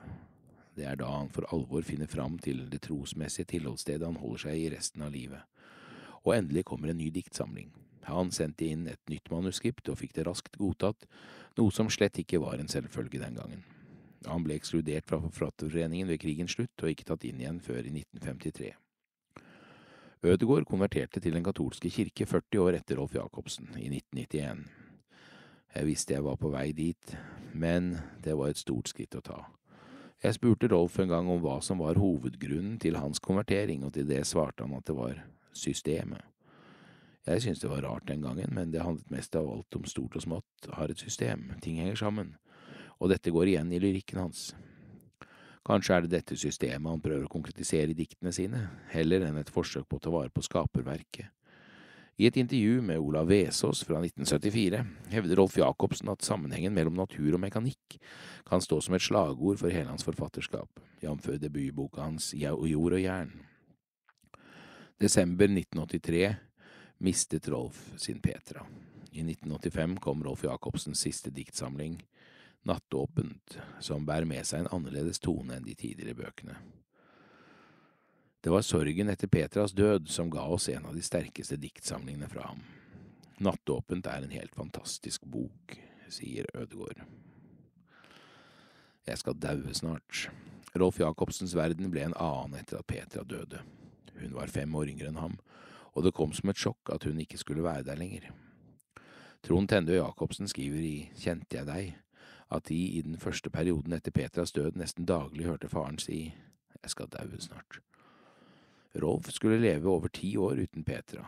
[0.74, 4.62] Det er da han for alvor finner fram til det trosmessige tilholdsstedet han holder seg
[4.62, 5.44] i resten av livet.
[6.24, 7.74] Og endelig kommer en ny diktsamling.
[8.08, 11.10] Han sendte inn et nytt manuskript og fikk det raskt godtatt,
[11.60, 13.68] noe som slett ikke var en selvfølge den gangen.
[14.30, 17.94] Han ble ekskludert fra Forfatterforeningen ved krigens slutt og ikke tatt inn igjen før i
[17.94, 18.72] 1953.
[20.24, 24.64] Ødegård konverterte til den katolske kirke 40 år etter Rolf Jacobsen, i 1991.
[25.76, 27.16] Jeg visste jeg var på vei dit,
[27.52, 29.40] men det var et stort skritt å ta.
[30.24, 34.08] Jeg spurte Rolf en gang om hva som var hovedgrunnen til hans konvertering, og til
[34.08, 35.20] det svarte han at det var
[35.52, 36.24] systemet.
[37.28, 40.16] Jeg syntes det var rart den gangen, men det handlet mest av alt om stort
[40.20, 42.36] og smått har et system, ting henger sammen,
[43.00, 44.52] og dette går igjen i lyrikken hans.
[45.64, 49.52] Kanskje er det dette systemet han prøver å konkretisere i diktene sine, heller enn et
[49.54, 51.32] forsøk på å ta vare på skaperverket.
[52.22, 54.84] I et intervju med Olav Vesaas fra 1974
[55.16, 57.98] hevder Rolf Jacobsen at sammenhengen mellom natur og mekanikk
[58.46, 60.70] kan stå som et slagord for hele hans forfatterskap.
[61.02, 61.26] jf.
[61.42, 63.34] debutboka hans Jord og jern.
[65.02, 66.36] Desember 1983
[66.98, 68.62] mistet Rolf sin Petra.
[69.12, 71.98] I 1985 kom Rolf Jacobsens siste diktsamling,
[72.64, 76.56] Nattåpent, som bærer med seg en annerledes tone enn de tidligere bøkene.
[78.44, 82.50] Det var sorgen etter Petras død som ga oss en av de sterkeste diktsamlingene fra
[82.50, 82.62] ham.
[83.44, 85.76] Nattåpent er en helt fantastisk bok,
[86.12, 87.04] sier Ødegård.
[89.08, 90.30] Jeg skal daue snart.
[90.80, 93.60] Rolf Jacobsens verden ble en annen etter at Petra døde.
[94.22, 95.36] Hun var fem år yngre enn ham,
[95.92, 98.32] og det kom som et sjokk at hun ikke skulle være der lenger.
[99.44, 102.03] Trond Tendø Jacobsen skriver i Kjente jeg deg
[102.54, 106.34] at de i den første perioden etter Petras død nesten daglig hørte faren si
[106.84, 107.80] Jeg skal daue snart.
[109.02, 111.26] Rolf skulle leve over ti år uten Petra.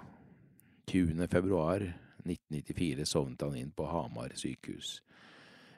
[0.87, 1.27] 20.
[1.27, 1.81] februar
[2.25, 5.01] 1994 sovnet han inn på Hamar sykehus.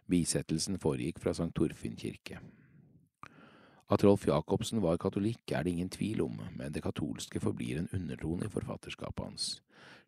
[0.08, 1.52] Bisettelsen foregikk fra St.
[1.56, 2.40] Torfinn kirke.
[3.90, 7.90] At Rolf Jacobsen var katolikk er det ingen tvil om, men det katolske forblir en
[7.94, 9.48] undertone i forfatterskapet hans,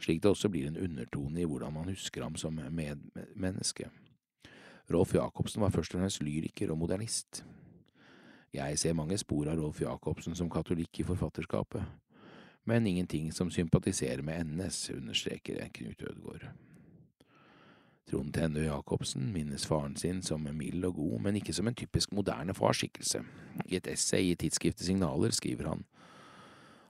[0.04, 3.88] slik det også blir en undertone i hvordan man husker ham som medmenneske.
[4.90, 7.44] Rolf Jacobsen var først og fremst lyriker og modernist.
[8.54, 11.84] Jeg ser mange spor av Rolf Jacobsen som katolikk i forfatterskapet,
[12.66, 16.50] men ingenting som sympatiserer med NS, understreker Knut Ødegaard.
[18.10, 22.12] Trond Tennø Jacobsen minnes faren sin som mild og god, men ikke som en typisk
[22.12, 23.22] moderne farsskikkelse.
[23.70, 25.86] I et essay i tidsskriftet Signaler skriver han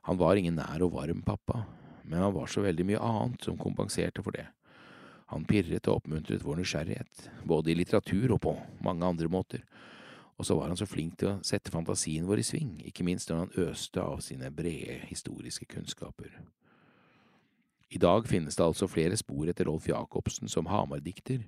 [0.07, 1.65] Han var ingen nær og varm pappa,
[2.05, 4.47] men han var så veldig mye annet som kompenserte for det.
[5.29, 9.65] Han pirret og oppmuntret vår nysgjerrighet, både i litteratur og på mange andre måter,
[10.39, 13.29] og så var han så flink til å sette fantasien vår i sving, ikke minst
[13.29, 16.31] når han øste av sine brede historiske kunnskaper.
[17.89, 21.41] I dag finnes det altså flere spor etter Rolf Jacobsen som Hamar-dikter.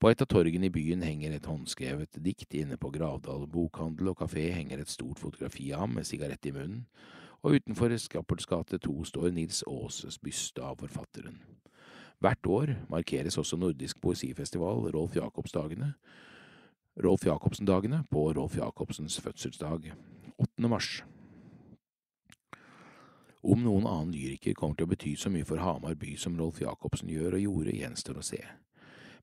[0.00, 4.20] På et av torgene i byen henger et håndskrevet dikt, inne på Gravdal bokhandel og
[4.20, 6.84] kafé henger et stort fotografi av ham med sigarett i munnen,
[7.40, 11.40] og utenfor Skappertsgate 2 står Nils Aases byste av forfatteren.
[12.20, 15.94] Hvert år markeres også Nordisk poesifestival Rolf Jacobsdagene,
[17.00, 19.92] Rolf Jacobsen-dagene på Rolf Jacobsens fødselsdag,
[20.38, 20.68] 8.
[20.68, 20.90] mars.
[23.40, 26.60] Om noen annen lyriker kommer til å bety så mye for Hamar by som Rolf
[26.60, 28.42] Jacobsen gjør og gjorde, gjenstår å se.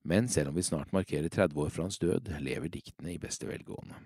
[0.02, 3.46] Men selv om vi snart markerer 30 år fra hans død, lever diktene i beste
[3.46, 4.02] velgående.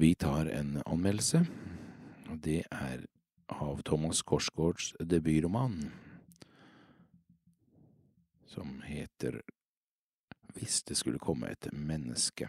[0.00, 1.44] Vi tar en anmeldelse.
[2.40, 3.04] Det er
[3.50, 5.90] av Thomas Korsgaards debutroman,
[8.46, 9.42] som heter
[10.54, 12.48] Hvis det skulle komme et menneske.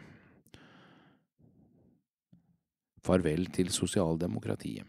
[3.06, 4.86] Farvel til sosialdemokratiet.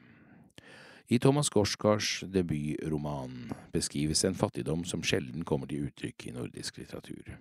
[1.09, 7.35] I Thomas Korsgaards debutroman beskrives en fattigdom som sjelden kommer til uttrykk i nordisk litteratur.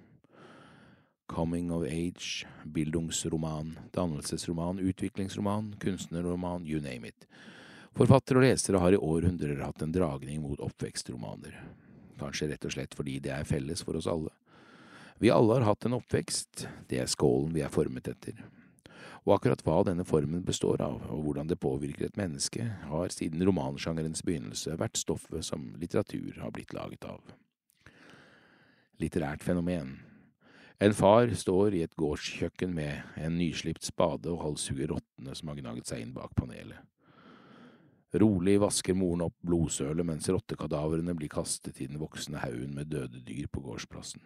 [1.32, 7.28] Coming of age, bildungsroman, dannelsesroman, utviklingsroman, kunstnerroman, you name it.
[7.98, 11.58] Forfattere og lesere har i århundrer hatt en dragning mot oppvekstromaner.
[12.22, 14.32] Kanskje rett og slett fordi det er felles for oss alle.
[15.22, 18.40] Vi alle har hatt en oppvekst, det er skålen vi er formet etter
[19.26, 23.44] og akkurat hva denne formen består av, og hvordan det påvirker et menneske, har siden
[23.46, 27.22] romansjangerens begynnelse vært stoffet som litteratur har blitt laget av.
[29.02, 30.00] Litterært fenomen
[30.82, 35.60] En far står i et gårdskjøkken med en nyslipt spade og halshugger rottene som har
[35.60, 36.82] gnaget seg inn bak panelet.
[38.14, 43.22] Rolig vasker moren opp blodsølet mens rottekadavrene blir kastet i den voksne haugen med døde
[43.24, 44.20] dyr på gårdsplassen.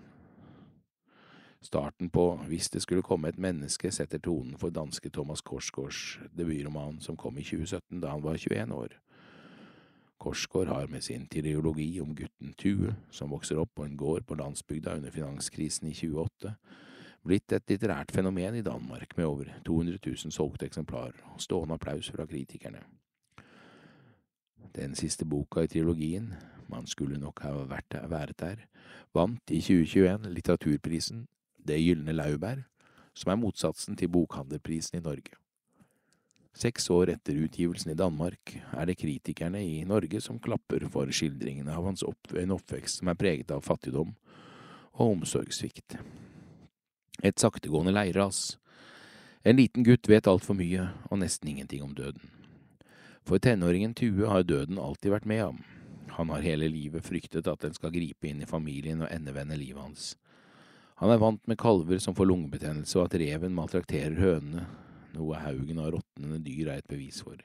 [1.62, 7.00] Starten på Hvis det skulle komme et menneske setter tonen for danske Thomas Korsgaards debutroman
[7.02, 8.98] som kom i 2017, da han var 21 år.
[10.18, 14.36] Korsgaard har med sin triologi om gutten Tue, som vokser opp på en gård på
[14.36, 16.56] landsbygda under finanskrisen i 2008,
[17.26, 22.10] blitt et litterært fenomen i Danmark med over 200 000 solgte eksemplarer og stående applaus
[22.10, 22.82] fra kritikerne.
[24.74, 26.34] Den siste boka i trilogien,
[26.70, 28.66] Man skulle nok ha vært vært der,
[29.14, 31.28] vant i 2021 litteraturprisen
[31.66, 32.64] det gylne laurbær,
[33.14, 35.38] som er motsatsen til bokhandlerprisen i Norge.
[36.56, 41.74] Seks år etter utgivelsen i Danmark er det kritikerne i Norge som klapper for skildringene
[41.74, 44.14] av hans opp en oppvekst som er preget av fattigdom
[44.96, 45.98] og omsorgssvikt.
[47.24, 48.56] Et saktegående leirras.
[49.44, 52.35] En liten gutt vet altfor mye og nesten ingenting om døden.
[53.26, 55.64] For tenåringen Tue har døden alltid vært med ham.
[56.14, 59.82] Han har hele livet fryktet at den skal gripe inn i familien og endevende livet
[59.82, 60.04] hans.
[61.02, 64.68] Han er vant med kalver som får lungebetennelse, og at reven maltrakterer hønene,
[65.16, 67.42] noe haugen av råtnende dyr er et bevis for.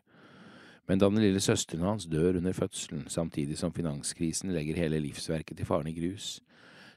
[0.86, 5.58] Men da den lille søsteren hans dør under fødselen, samtidig som finanskrisen legger hele livsverket
[5.58, 6.38] til faren i grus,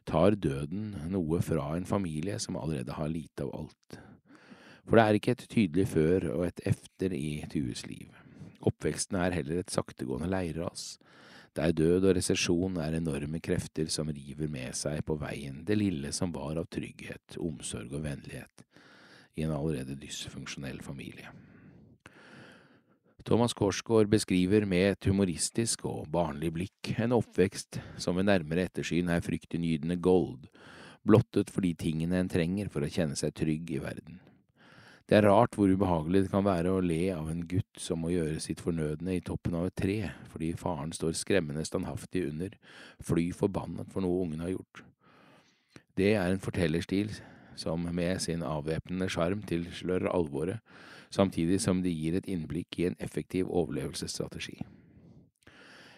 [0.04, 4.00] tar døden noe fra en familie som allerede har lite av alt.
[4.84, 8.23] For det er ikke et tydelig før og et efter i Tues liv.
[8.64, 10.98] Oppveksten er heller et saktegående leirras,
[11.53, 16.14] der død og resesjon er enorme krefter som river med seg på veien det lille
[16.15, 18.65] som var av trygghet, omsorg og vennlighet
[19.38, 21.30] i en allerede dysfunksjonell familie.
[23.23, 29.14] Thomas Korsgaard beskriver med et humoristisk og barnlig blikk en oppvekst som ved nærmere ettersyn
[29.14, 30.49] er fryktinngytende gold,
[31.07, 34.19] blottet for de tingene en trenger for å kjenne seg trygg i verden.
[35.10, 38.14] Det er rart hvor ubehagelig det kan være å le av en gutt som må
[38.14, 39.98] gjøre sitt fornødne i toppen av et tre
[40.32, 42.56] fordi faren står skremmende standhaftig under,
[43.04, 44.84] fly forbannet for noe ungen har gjort.
[46.00, 47.12] Det er en fortellerstil
[47.60, 50.64] som med sin avvæpnende sjarm tilslører alvoret,
[51.14, 54.56] samtidig som det gir et innblikk i en effektiv overlevelsesstrategi.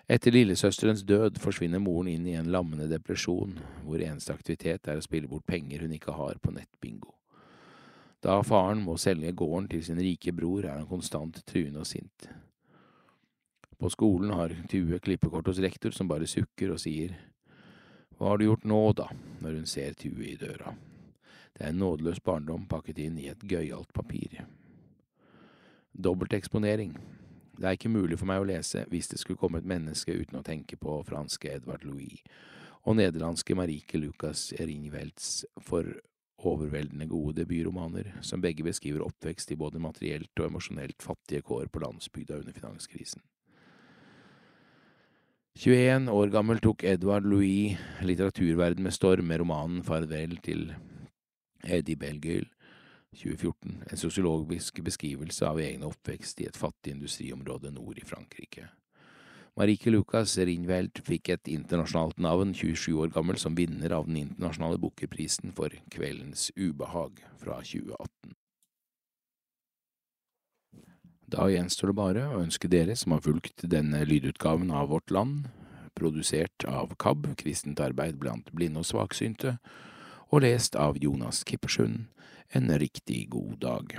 [0.09, 3.55] Etter lillesøsterens død forsvinner moren inn i en lammende depresjon,
[3.85, 7.15] hvor eneste aktivitet er å spille bort penger hun ikke har på nettbingo.
[8.25, 12.25] Da faren må selge gården til sin rike bror, er han konstant truende og sint.
[13.77, 17.13] På skolen har Tue klippekort hos rektor, som bare sukker og sier
[18.17, 19.09] Hva har du gjort nå, da,
[19.43, 20.73] når hun ser Tue i døra.
[21.53, 24.41] Det er en nådeløs barndom pakket inn i et gøyalt papir.
[25.93, 26.97] Dobbelteksponering.
[27.55, 30.41] Det er ikke mulig for meg å lese hvis det skulle komme et menneske uten
[30.41, 32.25] å tenke på franske Edvard Louis
[32.85, 35.93] og nederlandske Marike Lucas Ringvelds for
[36.37, 41.81] overveldende gode debutromaner, som begge beskriver oppvekst i både materielt og emosjonelt fattige kår på
[41.83, 43.21] landsbygda under finanskrisen.
[45.55, 50.67] 21 år gammel tok Edvard Louis litteraturverden med storm med romanen Farvel til
[51.63, 52.49] Eddie Belgueil,
[53.15, 58.67] 2014, en sosiologisk beskrivelse av egen oppvekst i et fattig industriområde nord i Frankrike.
[59.55, 64.79] Marike Lucas Rinveld fikk et internasjonalt navn, 27 år gammel, som vinner av den internasjonale
[64.83, 68.35] bukkeprisen for Kveldens ubehag fra 2018.
[71.31, 75.47] Da gjenstår det bare å ønske dere som har fulgt denne lydutgaven av Vårt Land,
[75.95, 79.55] produsert av KAB, Kristent arbeid blant blinde og svaksynte,
[80.35, 82.09] og lest av Jonas Kippersund,
[82.51, 83.95] en riktig god dag.